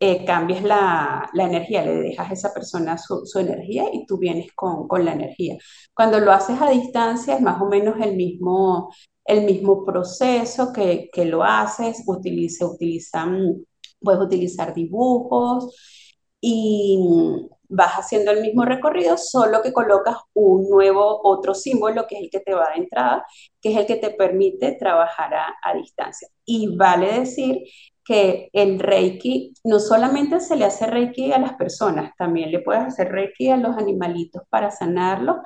eh, 0.00 0.24
cambias 0.24 0.62
la, 0.62 1.28
la, 1.34 1.44
energía, 1.44 1.84
le 1.84 1.96
dejas 1.96 2.30
a 2.30 2.32
esa 2.32 2.54
persona 2.54 2.96
su, 2.96 3.26
su 3.26 3.38
energía 3.38 3.84
y 3.92 4.06
tú 4.06 4.16
vienes 4.18 4.52
con, 4.54 4.88
con, 4.88 5.04
la 5.04 5.12
energía. 5.12 5.58
Cuando 5.94 6.18
lo 6.20 6.32
haces 6.32 6.60
a 6.60 6.70
distancia 6.70 7.34
es 7.34 7.42
más 7.42 7.60
o 7.60 7.66
menos 7.66 7.96
el 8.00 8.16
mismo, 8.16 8.90
el 9.26 9.44
mismo 9.44 9.84
proceso 9.84 10.72
que, 10.72 11.10
que 11.12 11.26
lo 11.26 11.44
haces, 11.44 12.02
utiliza, 12.06 12.66
utilizan, 12.66 13.66
puedes 14.00 14.22
utilizar 14.22 14.72
dibujos 14.72 15.74
y 16.40 16.98
vas 17.68 17.92
haciendo 17.92 18.30
el 18.30 18.40
mismo 18.40 18.64
recorrido, 18.64 19.18
solo 19.18 19.60
que 19.60 19.74
colocas 19.74 20.16
un 20.32 20.68
nuevo, 20.70 21.20
otro 21.24 21.52
símbolo, 21.52 22.06
que 22.06 22.16
es 22.16 22.22
el 22.22 22.30
que 22.30 22.40
te 22.40 22.54
va 22.54 22.70
de 22.70 22.80
entrada, 22.80 23.26
que 23.60 23.72
es 23.72 23.76
el 23.76 23.86
que 23.86 23.96
te 23.96 24.10
permite 24.10 24.72
trabajar 24.72 25.34
a, 25.34 25.54
a 25.62 25.74
distancia. 25.74 26.28
Y 26.46 26.74
vale 26.74 27.20
decir 27.20 27.58
que 28.08 28.48
el 28.54 28.78
Reiki 28.80 29.52
no 29.64 29.78
solamente 29.78 30.40
se 30.40 30.56
le 30.56 30.64
hace 30.64 30.86
Reiki 30.86 31.30
a 31.30 31.38
las 31.38 31.52
personas, 31.52 32.12
también 32.16 32.50
le 32.50 32.60
puedes 32.60 32.82
hacer 32.82 33.12
Reiki 33.12 33.50
a 33.50 33.58
los 33.58 33.76
animalitos 33.76 34.44
para 34.48 34.70
sanarlos, 34.70 35.36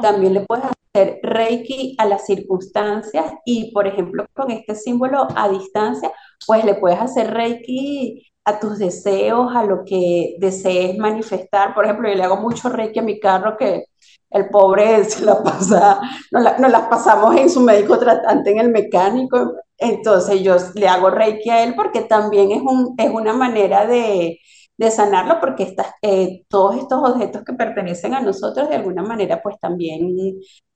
también 0.00 0.34
le 0.34 0.46
puedes 0.46 0.66
hacer 0.66 1.18
Reiki 1.20 1.96
a 1.98 2.06
las 2.06 2.24
circunstancias 2.24 3.24
y, 3.44 3.72
por 3.72 3.88
ejemplo, 3.88 4.24
con 4.34 4.52
este 4.52 4.76
símbolo 4.76 5.26
a 5.34 5.48
distancia, 5.48 6.12
pues 6.46 6.64
le 6.64 6.74
puedes 6.74 7.00
hacer 7.00 7.34
Reiki 7.34 8.24
a 8.44 8.60
tus 8.60 8.78
deseos, 8.78 9.54
a 9.56 9.64
lo 9.64 9.84
que 9.84 10.36
desees 10.38 10.96
manifestar. 10.98 11.74
Por 11.74 11.86
ejemplo, 11.86 12.08
yo 12.08 12.14
le 12.14 12.22
hago 12.22 12.36
mucho 12.36 12.68
reiki 12.68 13.00
a 13.00 13.02
mi 13.02 13.18
carro 13.18 13.56
que 13.56 13.86
el 14.30 14.48
pobre 14.48 15.04
se 15.04 15.24
la 15.24 15.42
pasa, 15.42 16.00
nos, 16.30 16.42
la, 16.42 16.56
las 16.68 16.82
pasamos 16.82 17.36
en 17.36 17.50
su 17.50 17.60
médico 17.60 17.98
tratante, 17.98 18.50
en 18.50 18.58
el 18.60 18.70
mecánico. 18.70 19.54
Entonces 19.82 20.42
yo 20.42 20.56
le 20.74 20.88
hago 20.88 21.10
reiki 21.10 21.50
a 21.50 21.64
él 21.64 21.74
porque 21.74 22.02
también 22.02 22.52
es, 22.52 22.62
un, 22.62 22.94
es 22.98 23.10
una 23.10 23.32
manera 23.34 23.86
de, 23.86 24.38
de 24.76 24.90
sanarlo 24.90 25.40
porque 25.40 25.64
estas, 25.64 25.88
eh, 26.02 26.44
todos 26.48 26.76
estos 26.76 26.98
objetos 27.08 27.42
que 27.44 27.52
pertenecen 27.54 28.14
a 28.14 28.20
nosotros 28.20 28.68
de 28.68 28.76
alguna 28.76 29.02
manera 29.02 29.42
pues 29.42 29.58
también 29.60 30.16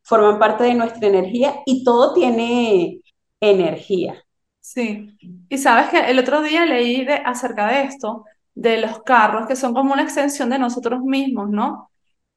forman 0.03 0.38
parte 0.38 0.64
de 0.64 0.75
nuestra 0.75 1.09
energía 1.09 1.57
y 1.66 1.85
todo 1.85 2.14
tiene 2.14 3.01
energía. 3.40 4.23
Sí, 4.61 5.16
y 5.49 5.59
sabes 5.59 5.90
que 5.90 6.11
el 6.11 6.19
otro 6.19 6.42
día 6.42 6.66
leí 6.66 7.05
de, 7.05 7.14
acerca 7.14 7.69
de 7.69 7.83
esto, 7.83 8.25
de 8.55 8.79
los 8.79 9.03
carros, 9.03 9.47
que 9.47 9.57
son 9.57 9.75
como 9.75 9.92
una 9.92 10.03
extensión 10.03 10.51
de 10.51 10.59
nosotros 10.59 11.01
mismos, 11.03 11.49
¿no? 11.51 11.90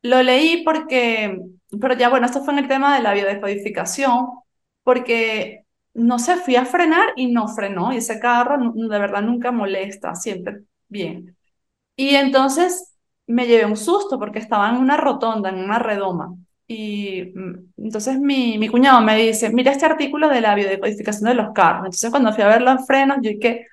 Lo 0.04 0.22
leí 0.24 0.64
porque, 0.64 1.40
pero 1.82 1.96
ya 1.96 2.10
bueno, 2.10 2.28
esto 2.28 2.44
fue 2.44 2.54
en 2.54 2.60
el 2.60 2.68
tema 2.68 2.96
de 2.96 3.04
la 3.04 3.14
biodecodificación, 3.14 4.28
porque 4.84 5.66
no 5.94 6.20
se 6.20 6.38
fui 6.38 6.56
a 6.56 6.66
frenar 6.66 7.14
y 7.16 7.28
no 7.32 7.48
frenó, 7.48 7.94
y 7.94 7.98
ese 7.98 8.20
carro 8.20 8.58
de 8.74 9.00
verdad 9.00 9.22
nunca 9.22 9.52
molesta, 9.52 10.16
siempre 10.16 10.62
bien. 10.88 11.36
Y 11.96 12.16
entonces 12.16 12.96
me 13.28 13.46
llevé 13.48 13.66
un 13.66 13.78
susto 13.78 14.20
porque 14.20 14.40
estaba 14.40 14.70
en 14.70 14.78
una 14.78 14.98
rotonda, 14.98 15.50
en 15.50 15.58
una 15.60 15.80
redoma. 15.80 16.36
Y 16.68 17.32
mm, 17.36 17.74
entonces 17.86 18.20
mi, 18.20 18.58
mi 18.58 18.70
cuñado 18.70 19.02
me 19.02 19.16
dice, 19.18 19.50
mira 19.52 19.72
este 19.72 19.86
artículo 19.86 20.30
de 20.30 20.42
la 20.42 20.56
biodecodificación 20.56 21.30
de 21.30 21.36
los 21.36 21.54
carros. 21.54 21.82
Entonces 21.86 22.10
cuando 22.12 22.34
fui 22.34 22.44
a 22.44 22.48
ver 22.48 22.62
los 22.62 22.86
frenos, 22.88 23.18
yo 23.22 23.32
dije, 23.32 23.68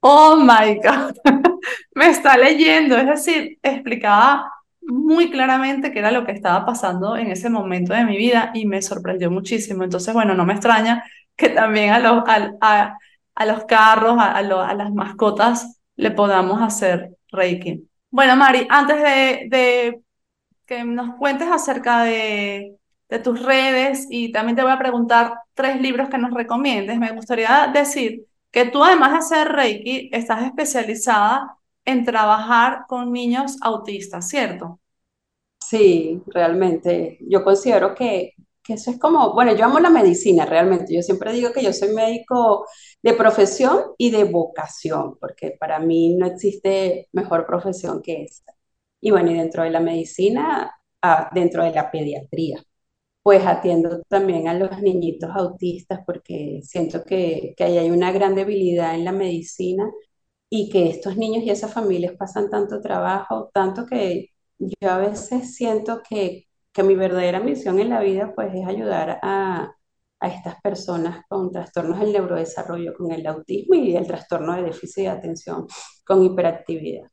oh 0.00 0.36
my 0.36 0.76
God, 0.76 1.16
me 1.94 2.08
está 2.10 2.36
leyendo. 2.36 2.96
Es 2.96 3.06
decir, 3.06 3.58
explicaba 3.62 4.52
muy 4.82 5.30
claramente 5.30 5.92
qué 5.92 5.98
era 5.98 6.12
lo 6.12 6.24
que 6.24 6.32
estaba 6.32 6.64
pasando 6.64 7.16
en 7.16 7.30
ese 7.30 7.50
momento 7.50 7.92
de 7.94 8.04
mi 8.04 8.16
vida 8.16 8.52
y 8.54 8.66
me 8.66 8.82
sorprendió 8.82 9.30
muchísimo. 9.30 9.84
Entonces, 9.84 10.14
bueno, 10.14 10.34
no 10.34 10.44
me 10.46 10.54
extraña 10.54 11.04
que 11.36 11.50
también 11.50 11.92
a 11.92 11.98
los, 11.98 12.24
a, 12.60 12.98
a, 13.34 13.46
los 13.46 13.64
carros, 13.64 14.16
a, 14.18 14.36
a, 14.36 14.42
las 14.74 14.92
mascotas, 14.92 15.80
le 15.96 16.10
podamos 16.10 16.60
hacer 16.62 17.16
Reiki. 17.30 17.88
Bueno, 18.10 18.36
Mari, 18.36 18.66
antes 18.70 18.96
de, 18.96 19.46
de 19.48 20.00
que 20.64 20.84
nos 20.84 21.16
cuentes 21.16 21.48
acerca 21.48 22.02
de, 22.04 22.76
de 23.08 23.18
tus 23.18 23.42
redes 23.42 24.06
y 24.10 24.32
también 24.32 24.56
te 24.56 24.62
voy 24.62 24.72
a 24.72 24.78
preguntar 24.78 25.34
tres 25.54 25.80
libros 25.80 26.08
que 26.08 26.18
nos 26.18 26.32
recomiendes. 26.32 26.98
Me 26.98 27.12
gustaría 27.12 27.70
decir 27.72 28.26
que 28.50 28.66
tú 28.66 28.82
además 28.82 29.12
de 29.12 29.18
hacer 29.18 29.52
Reiki, 29.52 30.10
estás 30.12 30.44
especializada 30.44 31.56
en 31.84 32.04
trabajar 32.04 32.84
con 32.88 33.12
niños 33.12 33.58
autistas, 33.60 34.28
¿cierto? 34.28 34.80
Sí, 35.60 36.22
realmente. 36.26 37.18
Yo 37.20 37.44
considero 37.44 37.94
que, 37.94 38.34
que, 38.66 38.74
eso 38.74 38.90
es 38.90 38.98
como, 38.98 39.34
bueno, 39.34 39.54
yo 39.54 39.64
amo 39.64 39.78
la 39.80 39.90
medicina 39.90 40.46
realmente. 40.46 40.94
Yo 40.94 41.02
siempre 41.02 41.32
digo 41.32 41.52
que 41.52 41.62
yo 41.62 41.72
soy 41.72 41.90
médico 41.94 42.66
de 43.02 43.12
profesión 43.14 43.80
y 43.98 44.10
de 44.10 44.24
vocación, 44.24 45.16
porque 45.20 45.52
para 45.58 45.78
mí 45.78 46.14
no 46.16 46.26
existe 46.26 47.08
mejor 47.12 47.46
profesión 47.46 48.02
que 48.02 48.22
esta. 48.24 48.52
Y 49.00 49.10
bueno, 49.10 49.30
y 49.30 49.34
dentro 49.34 49.62
de 49.64 49.70
la 49.70 49.80
medicina, 49.80 50.72
ah, 51.02 51.30
dentro 51.34 51.64
de 51.64 51.72
la 51.72 51.90
pediatría, 51.90 52.62
pues 53.22 53.44
atiendo 53.46 54.02
también 54.08 54.48
a 54.48 54.54
los 54.54 54.80
niñitos 54.82 55.30
autistas 55.34 56.00
porque 56.06 56.60
siento 56.62 57.04
que, 57.04 57.54
que 57.56 57.64
ahí 57.64 57.78
hay 57.78 57.90
una 57.90 58.12
gran 58.12 58.34
debilidad 58.36 58.94
en 58.94 59.04
la 59.04 59.12
medicina 59.12 59.84
y 60.50 60.70
que 60.70 60.88
estos 60.90 61.16
niños 61.16 61.44
y 61.44 61.50
esas 61.50 61.72
familias 61.72 62.14
pasan 62.18 62.50
tanto 62.50 62.80
trabajo, 62.80 63.50
tanto 63.52 63.86
que 63.86 64.30
yo 64.58 64.90
a 64.90 64.98
veces 64.98 65.54
siento 65.56 66.02
que, 66.08 66.45
que 66.76 66.82
mi 66.82 66.94
verdadera 66.94 67.40
misión 67.40 67.80
en 67.80 67.88
la 67.88 68.00
vida 68.00 68.34
pues 68.34 68.54
es 68.54 68.66
ayudar 68.66 69.18
a, 69.22 69.72
a 70.20 70.28
estas 70.28 70.60
personas 70.60 71.24
con 71.26 71.50
trastornos 71.50 71.98
del 71.98 72.12
neurodesarrollo, 72.12 72.92
con 72.94 73.10
el 73.12 73.26
autismo 73.26 73.74
y 73.76 73.96
el 73.96 74.06
trastorno 74.06 74.54
de 74.54 74.64
déficit 74.64 75.04
de 75.04 75.08
atención 75.08 75.66
con 76.04 76.22
hiperactividad. 76.22 77.08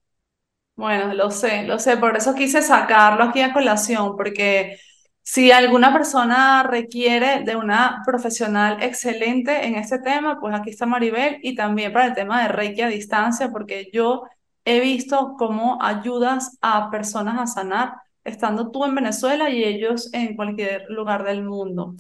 Bueno, 0.76 1.13
lo 1.13 1.32
sé, 1.32 1.63
lo 1.63 1.80
sé, 1.80 1.95
por 1.95 2.17
eso 2.17 2.36
quise 2.36 2.62
sacarlo 2.62 3.23
aquí 3.23 3.39
a 3.39 3.54
colación, 3.54 4.17
porque 4.17 4.78
si 5.21 5.52
alguna 5.52 5.93
persona 5.93 6.63
requiere 6.63 7.43
de 7.45 7.56
una 7.56 8.02
profesional 8.06 8.84
excelente 8.84 9.65
en 9.65 9.76
este 9.76 9.99
tema, 9.99 10.39
pues 10.41 10.54
aquí 10.54 10.71
está 10.71 10.86
Maribel 10.86 11.38
y 11.41 11.56
también 11.56 11.93
para 11.93 12.08
el 12.08 12.15
tema 12.15 12.41
de 12.41 12.49
Reiki 12.49 12.82
a 12.82 12.88
distancia, 12.88 13.49
porque 13.49 13.89
yo 13.93 14.23
he 14.65 14.82
visto 14.82 15.36
cómo 15.38 15.82
ayudas 15.82 16.58
a 16.62 16.91
personas 16.91 17.39
a 17.39 17.47
sanar 17.47 17.93
estando 18.23 18.71
tú 18.71 18.86
en 18.86 18.95
Venezuela 18.95 19.49
y 19.49 19.63
ellos 19.63 20.13
en 20.13 20.36
cualquier 20.36 20.89
lugar 20.89 21.23
del 21.23 21.43
mundo. 21.43 21.95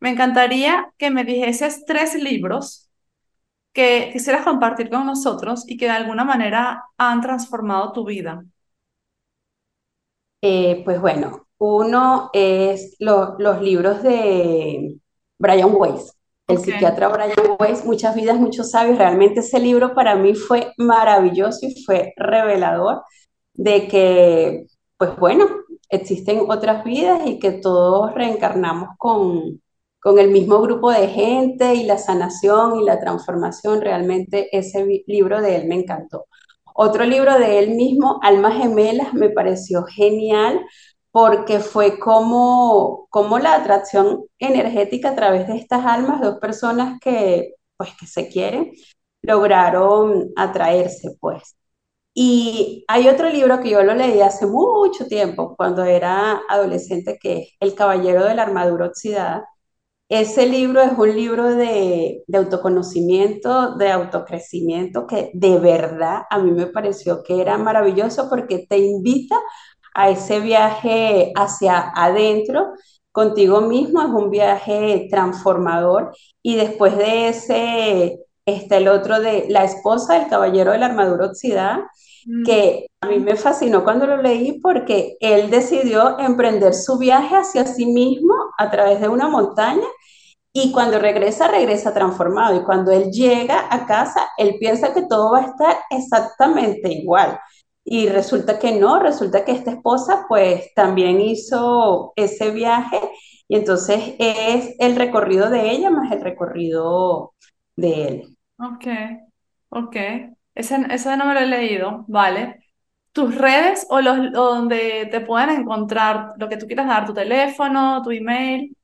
Me 0.00 0.10
encantaría 0.10 0.92
que 0.98 1.10
me 1.10 1.24
dijeses 1.24 1.84
tres 1.86 2.14
libros 2.14 2.88
que 3.72 4.10
quisieras 4.12 4.44
compartir 4.44 4.90
con 4.90 5.06
nosotros 5.06 5.64
y 5.68 5.76
que 5.76 5.84
de 5.86 5.92
alguna 5.92 6.24
manera 6.24 6.84
han 6.96 7.20
transformado 7.20 7.92
tu 7.92 8.04
vida? 8.04 8.44
Eh, 10.42 10.82
pues 10.84 11.00
bueno, 11.00 11.46
uno 11.58 12.30
es 12.32 12.96
los 12.98 13.62
libros 13.62 14.02
de 14.02 14.98
Brian 15.38 15.70
Weiss, 15.72 16.12
el 16.48 16.58
psiquiatra 16.58 17.08
Brian 17.08 17.56
Weiss, 17.58 17.84
Muchas 17.84 18.16
vidas, 18.16 18.40
muchos 18.40 18.70
sabios. 18.72 18.98
Realmente 18.98 19.40
ese 19.40 19.60
libro 19.60 19.94
para 19.94 20.16
mí 20.16 20.34
fue 20.34 20.72
maravilloso 20.76 21.66
y 21.66 21.84
fue 21.84 22.12
revelador 22.16 23.02
de 23.54 23.86
que, 23.88 24.66
pues 24.96 25.16
bueno, 25.16 25.46
existen 25.88 26.40
otras 26.48 26.84
vidas 26.84 27.20
y 27.26 27.38
que 27.38 27.52
todos 27.52 28.14
reencarnamos 28.14 28.90
con, 28.98 29.60
con 30.00 30.18
el 30.18 30.30
mismo 30.30 30.60
grupo 30.60 30.90
de 30.90 31.08
gente 31.08 31.74
y 31.74 31.84
la 31.84 31.98
sanación 31.98 32.80
y 32.80 32.84
la 32.84 33.00
transformación, 33.00 33.80
realmente 33.80 34.48
ese 34.56 35.04
libro 35.06 35.42
de 35.42 35.56
él 35.56 35.68
me 35.68 35.76
encantó. 35.76 36.26
Otro 36.74 37.04
libro 37.04 37.38
de 37.38 37.58
él 37.58 37.70
mismo, 37.74 38.20
Almas 38.22 38.56
Gemelas, 38.56 39.12
me 39.14 39.30
pareció 39.30 39.84
genial 39.84 40.64
porque 41.10 41.60
fue 41.60 41.98
como, 41.98 43.08
como 43.10 43.38
la 43.40 43.54
atracción 43.54 44.24
energética 44.38 45.10
a 45.10 45.16
través 45.16 45.48
de 45.48 45.56
estas 45.56 45.84
almas, 45.84 46.20
dos 46.20 46.38
personas 46.38 47.00
que, 47.00 47.54
pues, 47.76 47.90
que 47.98 48.06
se 48.06 48.28
quieren, 48.28 48.72
lograron 49.22 50.30
atraerse, 50.36 51.16
pues. 51.20 51.57
Y 52.20 52.84
hay 52.88 53.08
otro 53.08 53.30
libro 53.30 53.60
que 53.60 53.70
yo 53.70 53.82
lo 53.84 53.94
leí 53.94 54.20
hace 54.20 54.44
mucho 54.46 55.06
tiempo, 55.06 55.54
cuando 55.56 55.84
era 55.84 56.42
adolescente, 56.48 57.16
que 57.20 57.38
es 57.42 57.48
El 57.60 57.74
Caballero 57.76 58.24
de 58.24 58.34
la 58.34 58.42
Armadura 58.42 58.86
Oxidada. 58.86 59.48
Ese 60.08 60.46
libro 60.46 60.82
es 60.82 60.92
un 60.98 61.14
libro 61.14 61.54
de, 61.54 62.24
de 62.26 62.38
autoconocimiento, 62.38 63.76
de 63.76 63.92
autocrecimiento, 63.92 65.06
que 65.06 65.30
de 65.34 65.58
verdad 65.60 66.22
a 66.30 66.38
mí 66.40 66.50
me 66.52 66.66
pareció 66.66 67.22
que 67.22 67.40
era 67.40 67.56
maravilloso 67.58 68.28
porque 68.28 68.66
te 68.68 68.78
invita 68.78 69.36
a 69.94 70.10
ese 70.10 70.40
viaje 70.40 71.32
hacia 71.36 71.92
adentro 71.94 72.72
contigo 73.12 73.60
mismo, 73.62 74.02
es 74.02 74.08
un 74.08 74.30
viaje 74.30 75.06
transformador 75.10 76.12
y 76.42 76.56
después 76.56 76.96
de 76.96 77.28
ese 77.28 78.18
está 78.46 78.78
el 78.78 78.88
otro 78.88 79.20
de 79.20 79.46
La 79.48 79.64
esposa 79.64 80.18
del 80.18 80.28
caballero 80.28 80.72
de 80.72 80.78
la 80.78 80.86
armadura 80.86 81.26
oxidada. 81.26 81.90
Que 82.42 82.86
a 83.00 83.06
mí 83.08 83.18
me 83.18 83.36
fascinó 83.36 83.84
cuando 83.84 84.06
lo 84.06 84.22
leí 84.22 84.60
porque 84.60 85.16
él 85.20 85.50
decidió 85.50 86.18
emprender 86.18 86.74
su 86.74 86.98
viaje 86.98 87.36
hacia 87.36 87.66
sí 87.66 87.86
mismo 87.86 88.34
a 88.58 88.70
través 88.70 89.00
de 89.00 89.08
una 89.08 89.28
montaña 89.28 89.86
y 90.52 90.72
cuando 90.72 90.98
regresa, 90.98 91.48
regresa 91.48 91.94
transformado. 91.94 92.56
Y 92.56 92.64
cuando 92.64 92.90
él 92.92 93.10
llega 93.10 93.66
a 93.70 93.86
casa, 93.86 94.28
él 94.38 94.56
piensa 94.58 94.92
que 94.94 95.02
todo 95.02 95.32
va 95.32 95.40
a 95.40 95.46
estar 95.46 95.76
exactamente 95.90 96.92
igual. 96.92 97.38
Y 97.84 98.08
resulta 98.08 98.58
que 98.58 98.72
no, 98.72 98.98
resulta 99.00 99.44
que 99.44 99.52
esta 99.52 99.70
esposa 99.72 100.26
pues 100.28 100.74
también 100.74 101.20
hizo 101.20 102.12
ese 102.16 102.50
viaje 102.50 103.00
y 103.48 103.56
entonces 103.56 104.14
es 104.18 104.74
el 104.78 104.96
recorrido 104.96 105.48
de 105.48 105.70
ella 105.70 105.90
más 105.90 106.12
el 106.12 106.20
recorrido 106.20 107.34
de 107.76 108.08
él. 108.08 108.36
Ok, 108.58 108.86
ok. 109.70 109.96
Ese, 110.58 110.76
ese 110.90 111.16
no 111.16 111.24
me 111.26 111.34
lo 111.34 111.40
he 111.40 111.46
leído, 111.46 112.04
vale. 112.08 112.64
¿Tus 113.12 113.34
redes 113.36 113.86
o 113.90 114.00
los 114.00 114.32
donde 114.32 115.06
te 115.10 115.20
pueden 115.20 115.50
encontrar 115.50 116.32
lo 116.38 116.48
que 116.48 116.56
tú 116.56 116.66
quieras 116.66 116.88
dar, 116.88 117.06
tu 117.06 117.14
teléfono, 117.14 118.02
tu 118.02 118.10
email? 118.10 118.76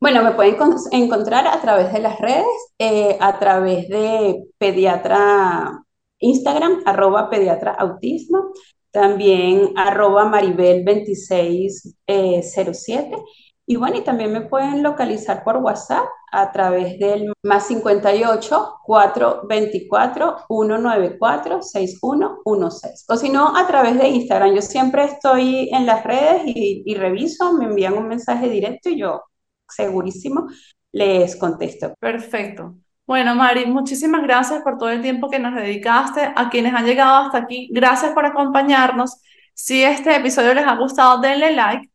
Bueno, 0.00 0.22
me 0.22 0.32
pueden 0.32 0.56
encontrar 0.90 1.46
a 1.46 1.60
través 1.60 1.92
de 1.92 2.00
las 2.00 2.18
redes, 2.18 2.46
eh, 2.78 3.16
a 3.20 3.38
través 3.38 3.88
de 3.88 4.42
pediatra 4.58 5.82
Instagram, 6.18 6.82
arroba 6.86 7.28
pediatra 7.30 7.72
autismo, 7.72 8.52
también 8.90 9.72
arroba 9.76 10.24
maribel2607. 10.24 13.22
Y 13.66 13.76
bueno, 13.76 13.96
y 13.96 14.02
también 14.02 14.32
me 14.32 14.42
pueden 14.42 14.82
localizar 14.82 15.42
por 15.42 15.56
WhatsApp 15.56 16.04
a 16.30 16.52
través 16.52 16.98
del 17.00 17.32
más 17.42 17.66
58 17.66 18.80
424 18.84 20.36
194 20.48 21.62
6116. 21.62 23.04
O 23.08 23.16
si 23.16 23.28
no, 23.28 23.56
a 23.56 23.66
través 23.66 23.98
de 23.98 24.08
Instagram. 24.08 24.54
Yo 24.54 24.62
siempre 24.62 25.04
estoy 25.04 25.68
en 25.72 25.84
las 25.84 26.04
redes 26.04 26.42
y, 26.46 26.84
y 26.86 26.94
reviso, 26.94 27.52
me 27.54 27.64
envían 27.64 27.94
un 27.94 28.06
mensaje 28.06 28.48
directo 28.48 28.88
y 28.88 29.00
yo 29.00 29.22
segurísimo 29.68 30.46
les 30.92 31.36
contesto. 31.36 31.94
Perfecto. 31.98 32.76
Bueno, 33.06 33.34
Mari, 33.34 33.66
muchísimas 33.66 34.22
gracias 34.22 34.62
por 34.62 34.78
todo 34.78 34.90
el 34.90 35.02
tiempo 35.02 35.28
que 35.30 35.38
nos 35.38 35.54
dedicaste. 35.54 36.32
A 36.34 36.50
quienes 36.50 36.74
han 36.74 36.86
llegado 36.86 37.16
hasta 37.26 37.38
aquí, 37.38 37.68
gracias 37.72 38.12
por 38.12 38.24
acompañarnos. 38.26 39.20
Si 39.54 39.82
este 39.82 40.16
episodio 40.16 40.54
les 40.54 40.66
ha 40.66 40.76
gustado, 40.76 41.20
denle 41.20 41.52
like. 41.52 41.90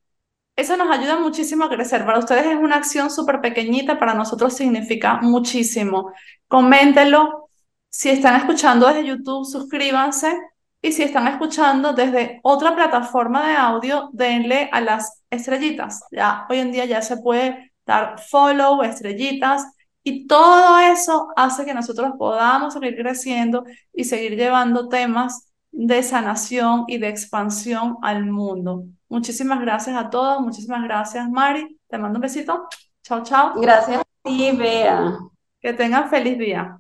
Eso 0.62 0.78
nos 0.78 0.92
ayuda 0.92 1.18
muchísimo 1.18 1.66
a 1.66 1.70
crecer. 1.70 2.06
Para 2.06 2.20
ustedes 2.20 2.46
es 2.46 2.56
una 2.56 2.76
acción 2.76 3.10
súper 3.10 3.42
pequeñita, 3.42 3.98
para 3.98 4.14
nosotros 4.14 4.54
significa 4.54 5.18
muchísimo. 5.20 6.14
Coméntenlo. 6.48 7.50
Si 7.90 8.10
están 8.12 8.36
escuchando 8.36 8.86
desde 8.86 9.04
YouTube, 9.04 9.44
suscríbanse. 9.44 10.38
Y 10.80 10.92
si 10.92 11.02
están 11.02 11.28
escuchando 11.28 11.94
desde 11.94 12.40
otra 12.44 12.76
plataforma 12.76 13.48
de 13.48 13.56
audio, 13.56 14.12
denle 14.14 14.70
a 14.72 14.82
las 14.82 15.24
estrellitas. 15.32 16.04
Ya 16.12 16.46
hoy 16.48 16.60
en 16.60 16.72
día 16.72 16.86
ya 16.86 17.02
se 17.02 17.18
puede 17.18 17.74
dar 17.88 18.20
follow, 18.20 18.84
estrellitas 18.84 19.66
y 20.04 20.28
todo 20.28 20.78
eso 20.78 21.30
hace 21.36 21.66
que 21.66 21.74
nosotros 21.74 22.12
podamos 22.20 22.76
seguir 22.76 22.96
creciendo 22.96 23.64
y 23.94 24.04
seguir 24.04 24.36
llevando 24.36 24.88
temas 24.90 25.51
de 25.72 26.04
sanación 26.04 26.86
y 26.88 26.98
de 26.98 27.10
expansión 27.10 27.98
al 28.02 28.26
mundo. 28.26 28.86
Muchísimas 29.10 29.62
gracias 29.62 29.96
a 29.96 30.10
todos, 30.10 30.42
muchísimas 30.42 30.84
gracias 30.84 31.30
Mari, 31.30 31.80
te 31.88 31.98
mando 31.98 32.18
un 32.18 32.22
besito, 32.22 32.68
chao, 33.04 33.24
chao. 33.24 33.60
Gracias 33.60 34.00
a 34.00 34.04
ti, 34.24 34.52
Bea. 34.52 35.18
Que 35.60 35.74
tengan 35.74 36.10
feliz 36.10 36.38
día. 36.38 36.78